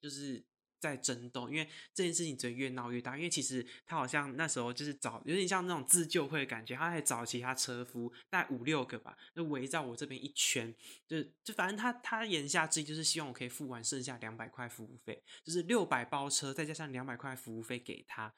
[0.00, 0.44] 就是。
[0.80, 3.16] 在争斗，因为这件事情只会越闹越大。
[3.16, 10.74] 因为其实他好像那时候就是找，有点像那种自救会的感觉，他还找其他车夫，大概五六个吧，就围在我这边一圈，
[11.06, 18.32] 就就反正他他言下之意就是希望我可以付完剩下两百块服务费，就是六百包车再加上两百块服务费给他。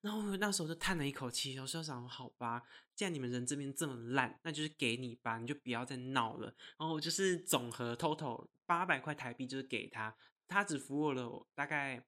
[0.00, 2.62] 然后那时候就叹了一口气，我说想好吧，
[2.96, 6.46] 既然你们人这边这么烂，那就是给你吧，你就不要再闹了。
[6.78, 10.16] 然后就是总和 total 八百块台币，就是给他。
[10.50, 12.04] 他只服务了我大概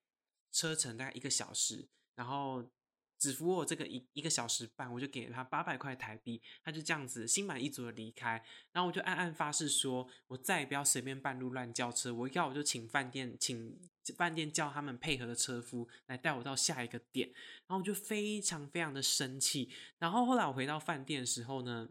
[0.50, 2.68] 车程大概一个小时，然后
[3.18, 8.44] 只服务我这个一一个小时半，我就给了他八百块台币，他就这样子心满意足的离开。
[8.72, 13.78] 然后我就暗暗发誓说，我再也不要随便半路乱叫车，我要我就请饭店，请
[14.16, 17.28] 饭店叫他们配合的车夫来带我到下一个点。
[17.28, 19.70] 然后我就非常非常的生气。
[20.00, 21.88] 然后后来我回到饭店的时候呢，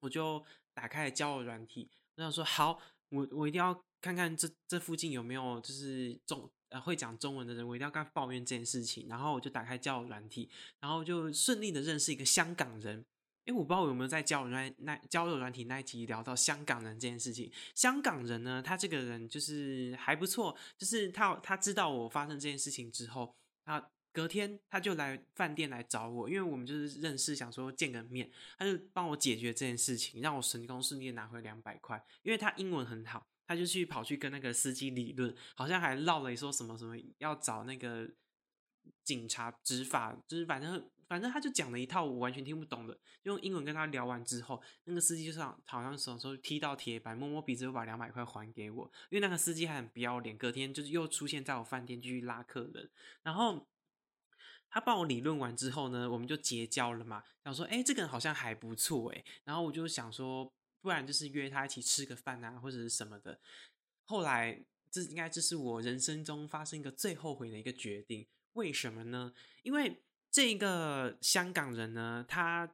[0.00, 3.78] 我就打开了交友软体，我想说好，我我一定要。
[4.02, 9.06] 看看这这附近有没有就是中呃会讲中文的人，我一定要跟他抱怨这件事情。
[9.08, 10.48] 然后我就打开交友软体，
[10.78, 13.04] 然后就顺利的认识一个香港人。
[13.46, 17.50] 哎，我不知道我有没有在交友软那交友软体那一集聊到香港人这件事情。
[17.74, 23.34] 香港人呢，他这个人就是还不错，就是他他知道我发生这件事情之后，
[23.64, 33.26] 他隔天他就来饭店来找我，因为我们就是认识，想说见个面，他就帮我解决这件事情，让我成功顺利拿回两百块，因为他英文很好。
[33.46, 38.10] 他就去跑去跟那个司机理论，好像还唠了说什么什么要找那个
[39.04, 52.90] 警察执法，就是反正反正他就讲了一套我完全听不懂的，用英文跟他聊完之后，那个司机就像好像什么时候踢到铁板，摸摸鼻子又把两百块还给我，因为那个司机还很不要脸，隔天就是又出现在我饭店继续拉客人，
[53.22, 53.64] 然后
[54.76, 60.52] 他帮我理论完之后呢，我们就结交了嘛，想说哎这个人好像还不错哎，然后我就想说。
[60.82, 63.36] 不然就是约他一起吃个饭啊，或者是什么的。
[64.04, 64.56] 后来
[64.88, 68.24] 这应该这是我人生中发生一个最后悔的一个决定。
[68.52, 69.32] 为什么呢？
[69.64, 70.00] 因为
[70.30, 72.72] 这个香港人呢，他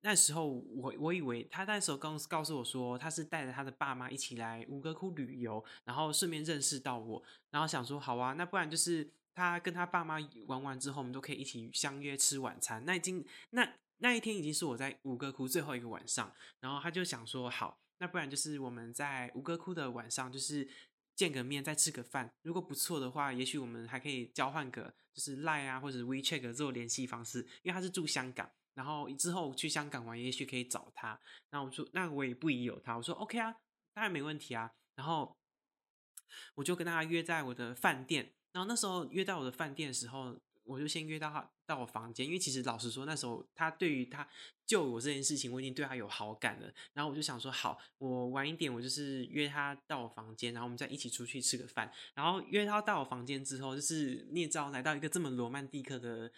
[0.00, 10.16] 那时候我我以为他那时候刚告诉我说他是带着他的爸妈一起来吴哥窟旅游，然后顺便认识到我，然后想说好啊，那不然就是他跟他爸妈
[10.46, 12.84] 玩完之后，我们都可以一起相约吃晚餐。
[12.84, 20.68] 那已经那那一天已经是我在吴哥窟最后一个晚上，然后他就想说好，那不然就是我们在吴哥窟的晚上就是
[21.16, 22.32] 见个面，再吃个饭。
[22.42, 28.50] 如果不错的话，也许我们还可以交换个就是赖啊或者 WeChat 做联系方式，因为他是住香港。
[28.74, 31.18] 然后之后去香港玩，也许可以找他。
[31.50, 32.96] 那我说，那我也不疑有他。
[32.96, 33.54] 我说 OK 啊，
[33.92, 34.72] 当然没问题啊。
[34.96, 35.36] 然后
[36.56, 38.32] 我就跟他约在我的饭店。
[38.54, 44.26] 然后那时候约到我的饭店的时候，我就先约到他到我房间，因为其实老实说，那时候他对于他
[44.64, 46.72] 救我这件事情，我已经对他有好感了。
[46.92, 51.92] 然后我就想说，好，我晚一点，我就是约他到我房间，然后我们再一起出去吃个饭。
[52.14, 56.30] 然后约他到我房间之后，就是你也知道，来到一个这么罗曼蒂克的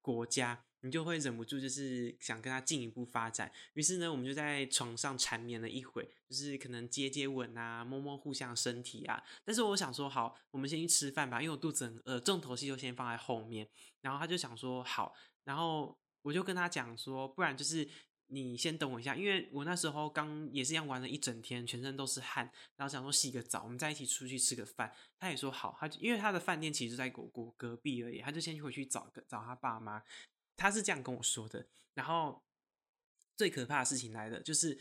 [0.00, 0.65] 国家。
[0.82, 3.50] 你就会忍不住，就是想跟他进一步发展。
[3.74, 9.22] 于是呢，我们就在床上缠绵了一会，就是可能接接吻啊，摸摸互相身体啊。
[9.44, 13.68] 但是我想说，好，我们先去吃饭吧，因为我肚子很饿，重头戏就先放在后面。
[14.00, 15.12] 然后他就想说好，
[15.44, 17.88] 然后我就跟他讲说，不然就是
[18.28, 24.92] 你先等我一下，因为我那时候刚也是一样玩了一整天，全身都是汗，然后想说洗个澡，我们再一起出去吃个饭。
[25.18, 30.02] 他也说好，他就因为他的饭店其实在果果隔壁而已，他就先回去找个找他爸妈。
[30.56, 32.42] 他是这样跟我说的，然后
[33.36, 34.78] 最可怕的事情来了，就是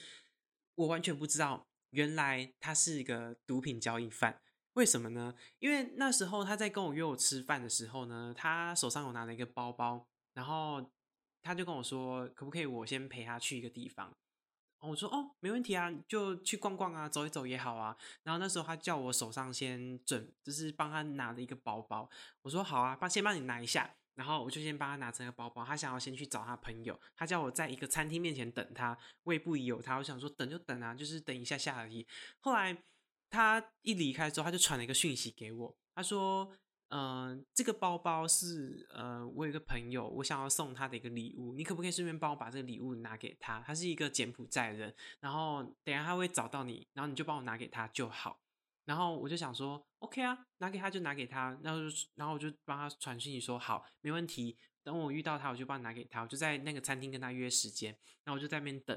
[0.75, 4.41] 我完全不知道，原来他是一个毒品交易犯。
[4.73, 5.33] 为什么呢？
[5.59, 10.91] 因为那时候他在跟我约我吃饭的时候呢，他手上有拿了一个包包，然后
[11.41, 14.13] 他就跟我说，可不可以我先陪他去一个地方？
[14.79, 17.97] 我说哦，没问题啊，就去逛逛啊，走一走也好啊。
[18.23, 22.09] 然后那时候他叫我手上先准，就是帮他拿了一个包包。
[22.41, 23.95] 我说好啊，帮先帮你拿一下。
[24.15, 32.07] 然后我就先帮他拿这个包包，他想要先去找他朋友，他叫我在一个餐厅面前等他，我也不疑有他，我想说等就等啊，就是等一下下而已。
[32.39, 32.75] 后来
[33.29, 36.49] 他一离开之后，他就传了一个讯息给我，他说
[36.89, 43.61] ：“嗯，这个包包是呃，我有一个朋友，我想要送他的一个礼物，你可不可以顺便帮我把这个礼物拿给他？
[43.65, 48.39] 他是一个柬埔寨人，然后等下他会找到你，然后你就帮我拿给他就好。”
[48.85, 54.57] 然后我就想说，OK 啊，拿给他就拿给他，然后就然后我就帮他传讯息说好，没问题。
[54.83, 57.91] 等我遇到他，我就帮他拿给他，我就在那个餐厅跟他约时间，
[58.23, 58.95] 然后我就在那边等。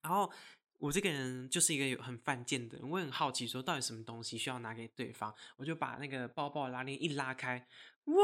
[0.00, 0.32] 然后
[0.78, 7.68] 我这个人就是一个很犯贱的人，我很好奇说到底什么东西需要拿给对方，我就把那个包包拉链一拉开，
[8.04, 8.14] 哇，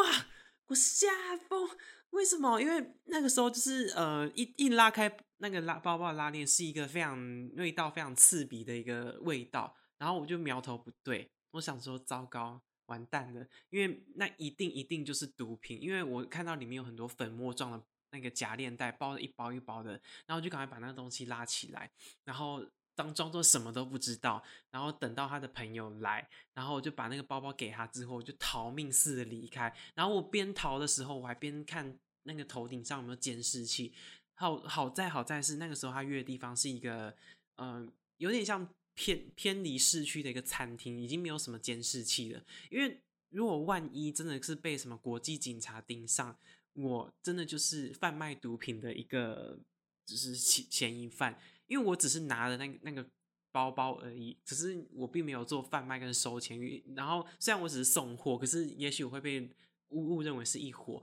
[0.68, 1.68] 我吓疯！
[2.10, 2.58] 为什么？
[2.58, 9.76] 因为那个时候就是呃一一拉开那个拉包包拉链是一个非常味道非常刺鼻的一个味道。
[9.98, 17.82] 然后我就苗头不对，我想说糟糕，完蛋了，因为那一定一定就是毒品，因为我看到里面有很多粉末状的
[18.12, 21.90] 那个夹链袋，包的一包一包的，然后就赶快把那个东西拉起来，
[22.24, 29.74] 然后当装作什么都不知道，然后等到他的朋友来，然后我就把那个包包给他之后，就逃命似的离开。
[29.94, 33.92] 然后我边逃的时候，我还边看那个头顶上有没有监视器。
[34.34, 37.14] 好好在好在是那个时候他约的地方是一个，
[37.56, 38.68] 嗯，有点像。
[38.98, 42.42] 偏偏离市区的一个餐厅，已经没有什么监视器了。
[42.68, 46.36] 因为如果万一真的是被什么国际警察盯上，
[46.72, 49.60] 我真的就是贩卖毒品的一个
[50.04, 51.38] 就是嫌嫌疑犯。
[51.68, 53.08] 因为我只是拿了那个那个
[53.52, 56.58] 包包而已，只是我并没有做贩卖跟收钱。
[56.96, 59.48] 然后虽然我只是送货，可是也许我会被
[59.90, 61.00] 误误认为是一伙。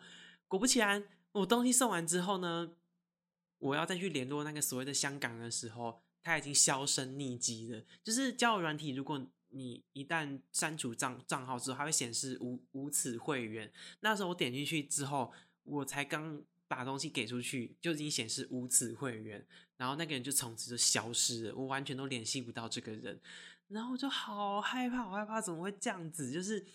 [0.50, 2.76] 果不其然，我东西送完之后呢，
[3.60, 6.02] 我要再去联络那个所谓的香港的时候。
[6.26, 7.82] 他已经销声匿迹了。
[8.04, 13.72] 就是交友软体，如果你一旦删除账账号之后，它会显示无无此会员。
[14.02, 15.32] 那时候我点进去之后，
[15.64, 19.46] 我才刚把东西给出去，就已经显示无此会员。
[19.78, 23.22] 然后那个人就从此就消失了，我完全都联系不到这个人。
[23.70, 26.32] 然后我就好害怕，好害怕，怎么会这样子？
[26.32, 26.66] 就是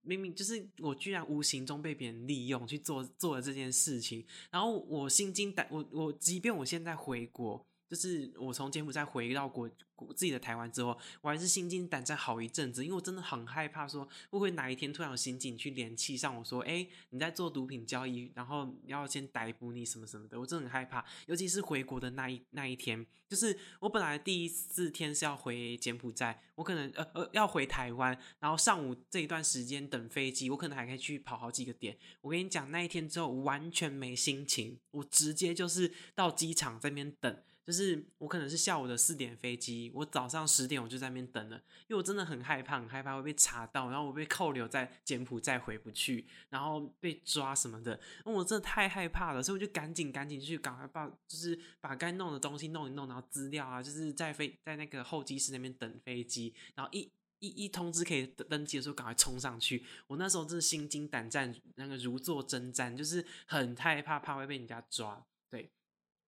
[0.00, 4.26] 明明就是我居然无形中被别人利用去做做了这件事情。
[4.50, 7.64] 然后我心惊胆，我我即便我现在回国。
[7.92, 9.68] 就是我从柬埔寨回到国
[10.16, 21.04] 自己的台湾之后，我还是心惊胆战好一阵子，因为我真的很害怕，说会不会哪一天突然有刑警去联系上我说，哎，你在做毒品交易，然后要先逮捕你什么什么的，我真的很害怕。
[21.26, 31.94] 尤其是回国的那一那一天，就是我本来第四天是要回柬埔寨，我可能呃呃要回台湾，然后上午这一段时间等飞机，我可能还可以去跑好几个点。
[32.22, 37.42] 我跟你讲，那一天之后完全没心情，我直接就是到机场这边等。
[37.64, 41.56] 就是我可能是下午的四点飞机，我早上十点我就在那边等了，
[41.88, 57.10] 因为我真的很害怕，很害怕会被查到，然后我被扣留在柬埔寨回不去，然后被抓什么的，那我真的太害怕了，所以我就赶紧赶紧去赶快把就是把该弄的东西弄一弄，然后资料啊，就是在飞在那个候机室那边等飞机，然后一。
[57.42, 59.84] 一一通知可以登机的时候，赶快冲上去。
[60.06, 65.26] 我那时候真是心惊胆战，那个如坐针毡，就是很害怕，怕会被人家抓。
[65.50, 65.68] 对，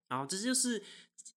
[0.09, 0.83] 然后这就是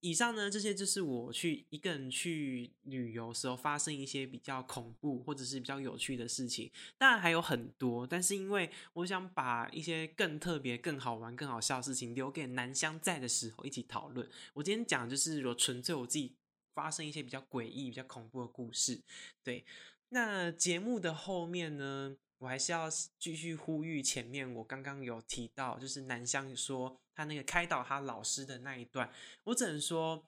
[0.01, 6.71] 以上呢，这些就是我去一个人去旅游时候发生一些比较恐怖或者是比较有趣的事情。
[6.97, 14.29] 当然还有很多，但是因为我想把一些更特别、更好玩、更好笑的事情留给南湘在的时候一起讨论。
[14.53, 16.35] 我今天讲就是我纯粹我自己。
[16.77, 19.01] 发生一些比较诡异、比较恐怖的故事，
[19.43, 19.65] 对。
[20.09, 22.87] 那节目的后面呢，我还是要
[23.17, 29.11] 继续呼吁前面我刚刚有提到，就是南湘说他那个开导他老师的那一段，
[29.43, 30.23] 我只能说。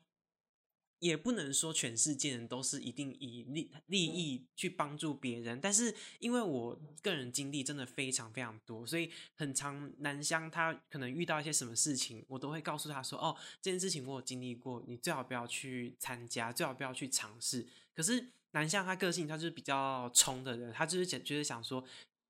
[1.02, 17.66] 也不能说全世界人都是一定以利利益去帮助别人，但是因为我个人经历真的非常非常多，所以很长南湘他可能遇到一些什么事情，我都会告诉他说：“哦，这件事情我有经历过，你最好不要去参加，最好不要去尝试。”
[17.96, 21.82] 可是南湘他个性他就是比较冲的人，他就是想就是想说，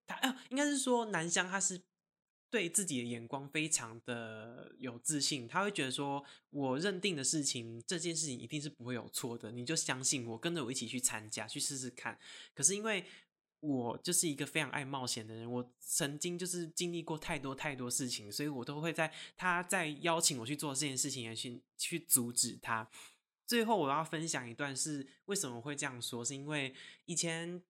[0.05, 1.82] 他啊应该是说南湘他是。
[2.52, 12.20] 对自己的眼光非常的有自信，他会觉得说，我认定的事情，这件事情一定是不会有错的，你就相信我，跟着我一起去参加，去试试看。
[12.56, 13.06] 可是因为
[13.60, 22.89] 我就是一个非常爱冒险的人，我曾经就是经历过太多太多事情，所以我都会在他在邀请我去做这件事情，也去去阻止他。
[23.45, 26.74] 最后我要分享一段是为什么会这样说，是因为
[27.06, 27.62] 以前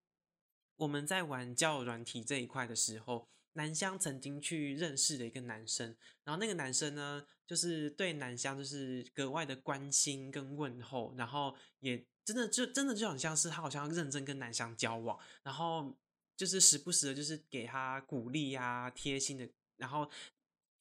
[0.78, 3.28] 我们在玩交友软体这一块的时候。
[3.60, 5.94] 南湘曾经去认识的一个男生，
[6.24, 15.94] 然后那个男生呢，就是对南湘就是格外的关心跟问候，然后也真的就真的就很像是他好像要认真跟南湘交往，然后
[16.38, 20.10] 就是时不时的就是给他鼓励啊，贴心的，然后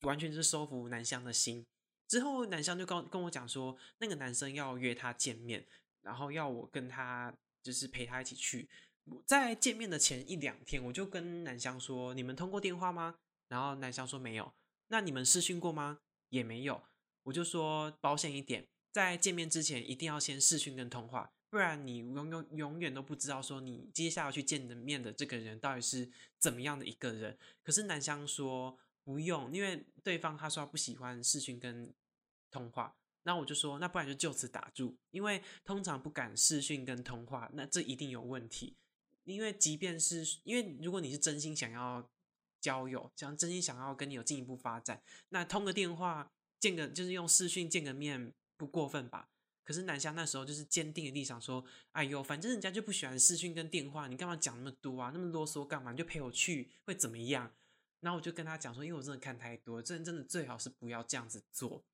[0.02, 1.66] 完全就是收服南湘的心。
[2.06, 5.66] 之后南湘就跟跟我讲说，那个男生要约他见面，
[6.00, 8.68] 然后要我跟他就是陪他一起去。
[9.26, 13.16] 在见面的前一两天，我就跟南湘说：“你们通过电话吗？”
[13.48, 14.52] 然后南湘说：“没有。”
[14.88, 16.00] 那你们试训过吗？
[16.30, 16.82] 也没有。
[17.24, 27.38] 我就说保险一点，在见面之前一定要先试训跟通话，不然你永永永远都不知道说你接下来去见的面的这个人到底是怎么样的一个人。
[27.62, 31.92] 可是南湘说不用，因为对方他说他不喜欢试训跟
[32.50, 32.94] 通话。
[33.24, 38.74] 那我就说，那不然就就此打住，因为通常不敢试训跟通话，那这一定有问题。
[39.34, 42.08] 因为即便是因为如果你是真心想要
[42.60, 49.28] 交友，想真心想要跟你有进一步发展，那通个电话见个就是用视讯见个面不过分吧？
[49.64, 55.10] 可是南湘那时候就是坚定的立场说：“哎呦，反正人家就不喜欢视讯跟电话，你干嘛讲那么多啊？
[55.12, 55.92] 那么啰嗦干嘛？
[55.92, 57.54] 你就陪我去会怎么样？”
[58.00, 61.84] 然后我就跟他讲说：“因为我真的看太多，真真的最好是不要这样子做。”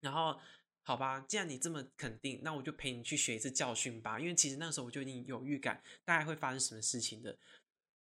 [0.00, 0.40] 然后。
[0.82, 4.18] 好吧，既然你这么肯定，那我就陪你去学一次教训吧。
[4.18, 7.38] 因为其实那时候我就已经有预感，大概会发生什么事情的。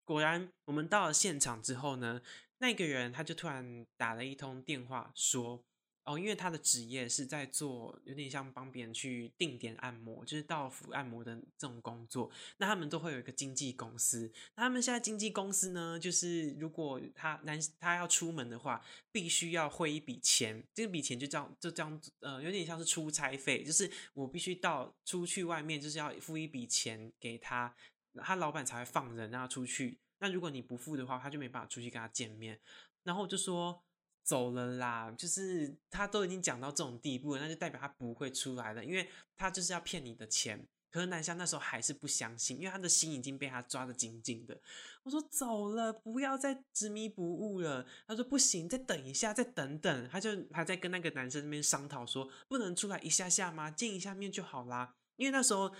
[0.05, 2.21] 果然，我们到了现场之后呢，
[2.59, 5.63] 那个人他就突然打了一通电话说。
[6.11, 12.29] 哦，因为他的职业是在做有点像帮别人去定点按摩，就是到府按摩的这种工作。
[12.57, 14.29] 那他们都会有一个经纪公司。
[14.57, 20.61] 那他们现在经纪公司呢，就是如果他男他要出门的话，必须要汇一笔钱。
[20.75, 27.73] 这笔钱就这样就这样呃，有点像是出差费，就是我必须到出去外面，就是要付一笔钱给他，
[28.17, 30.01] 他老板才会放人让他出去。
[30.19, 32.59] 那如果你不付的话，他就没办法出去跟他见面。
[33.05, 33.81] 然后我就说。
[34.23, 40.67] 走了啦，就是他都已经讲到这种地步了，那就代表他不会出来了，因为他就是要骗你的钱。
[40.93, 44.61] 可是南湘那时候还是不相信，因为他的心已经被他抓得紧紧的。
[45.05, 47.87] 我说走了，不要再执迷不悟了。
[48.09, 50.09] 他说不行，再等一下，再等等。
[50.09, 53.71] 他就还在跟那个男生那边商讨说，不能出来一下下吗？
[53.71, 54.97] 见一下面就好啦。
[55.15, 55.73] 因为那时候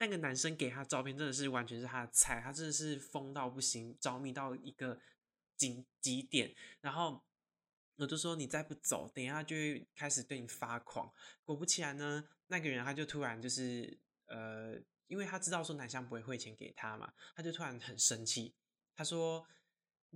[0.00, 4.98] 那个男生给他照片真的是完全是他的菜，他真的是疯到不行，着迷到一个
[5.56, 7.22] 极极点，然后。
[7.96, 11.12] 我就说你再不走，等一下就会开始对你发狂。
[11.44, 18.54] 果不其然呢，那个人他就突然就是呃，因为他知道说南湘不会汇钱给他嘛，他就突然很生气。
[18.94, 19.46] 他说：“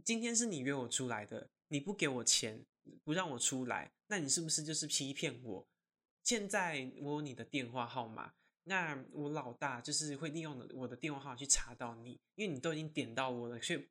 [0.04, 2.64] 今天是你约我出来的，你不给我钱，
[3.04, 5.68] 不让我出来，那你是不是就是欺骗我？
[6.22, 8.32] 现在我有你的电话号码，
[8.64, 13.86] 那我老大就是会利用我的电话号码去查到你，因为你都已经点到我了，却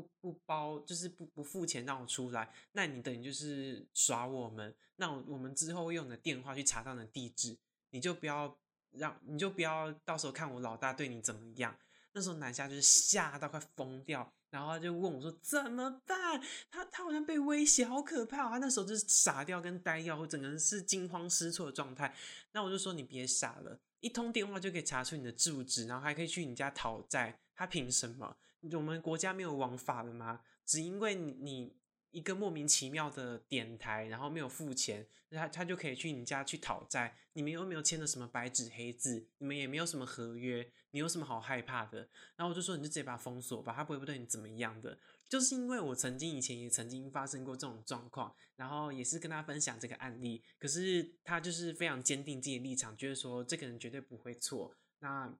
[0.00, 4.72] 不不包，就是不不付钱让我出来，那你等于就是耍我们。
[4.96, 7.56] 那我们之后用你的电话去查到你的地址，
[7.90, 8.56] 你就不要
[8.92, 11.76] 让，你就不要到时候看我老大对你怎么样。
[12.12, 16.40] 那时候南下就是吓到快疯掉，然后他就问我说怎么办？
[16.70, 18.48] 他他好像被威胁，好可怕。
[18.48, 22.14] 他那时候就是傻掉跟呆掉，我整个人是惊慌失措的状态。
[22.52, 27.38] 那我就说你别傻了，一通电话就可以查出你的住址，然后还可以去你家讨债。
[27.54, 28.36] 他凭什么？
[28.72, 30.42] 我们国家没有王法了吗？
[30.64, 31.76] 只因为你
[32.10, 37.16] 一个莫名其妙的点台，然后没有付钱，他他就可以去你家去讨债？
[37.34, 42.08] 你们又没有签的什么白纸黑字，你们也没有什么合约，你有什么好害怕的？
[42.34, 44.98] 然后我就说，你就直接把他封锁吧，他不会不对你怎么样的。
[45.28, 55.32] 就是因为我曾经以前也曾经发生过这种状况，然后也是跟他分享这个案例，可是他就是非常坚定自己的立场，就是说这个人绝对不会错，那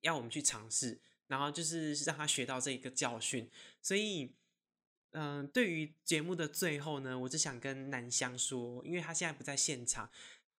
[0.00, 1.00] 要我们去尝试。
[1.34, 3.50] 然后就是让他学到这一个教训，
[3.82, 4.32] 所以，
[5.10, 10.08] 嗯，对于节目的最后呢，我只想跟南香说，因为他现在不在现场，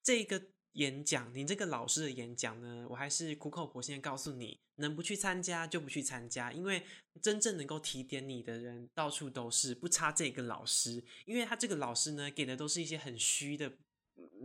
[0.03, 6.83] 这个演讲，你这个老师的演讲呢，我还是苦口婆心的告诉你，能不去参加就不去参加，因为
[7.21, 13.71] 真正能够提点你的人到处都是，不差这个老师，因为他这个老师呢，给的都是一些很虚的。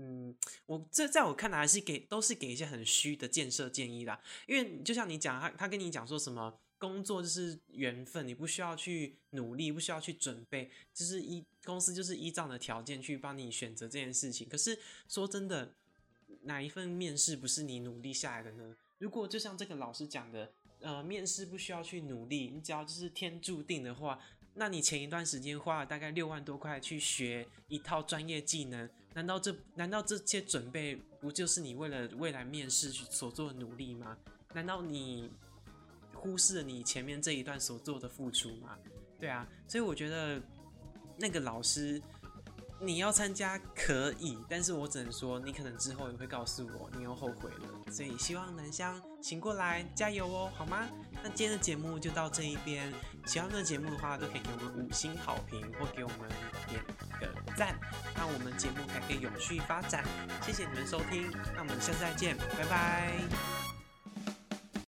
[0.03, 0.35] 嗯，
[0.65, 4.19] 我这在我看来还是给都是给一些很虚的建设建议啦。
[4.47, 14.49] 因为就像你讲，他他跟你讲说什么工作就是缘分，你不需要去努力，不需要去准备，就是依公司就是依照的条件去帮你选择这件事情。
[14.49, 15.75] 可是说真的，
[16.45, 18.75] 哪一份面试不是你努力下来的呢？
[18.97, 24.19] 如果就像这个老师讲的，呃，面试不需要去努力，你只要就是天注定的话。
[24.55, 34.17] 那你前一段时间花了大概六万多块去学一套专业技能，难道这难道这些准备不就是你为了未来面试去所做的努力吗？
[34.53, 35.31] 难道你
[36.15, 38.77] 忽视了你前面这一段所做的付出吗？
[39.19, 40.41] 对啊，所以我觉得
[41.17, 42.01] 那个老师。
[42.83, 47.93] 你要参加可以，但是我只能说，你可能之后也会告诉我，你又后悔了。
[47.93, 50.89] 所以希望南香醒过来，加油哦，好吗？
[51.23, 52.93] 那今天的节目就到这一边。
[53.27, 56.29] 喜欢的节目的话，都可以给我们五星好评或给我们
[56.69, 56.83] 点
[57.21, 57.79] 个赞，
[58.17, 60.03] 让我们节目还可以永续发展。
[60.41, 63.80] 谢谢你们收听，那我们下次再见，拜拜。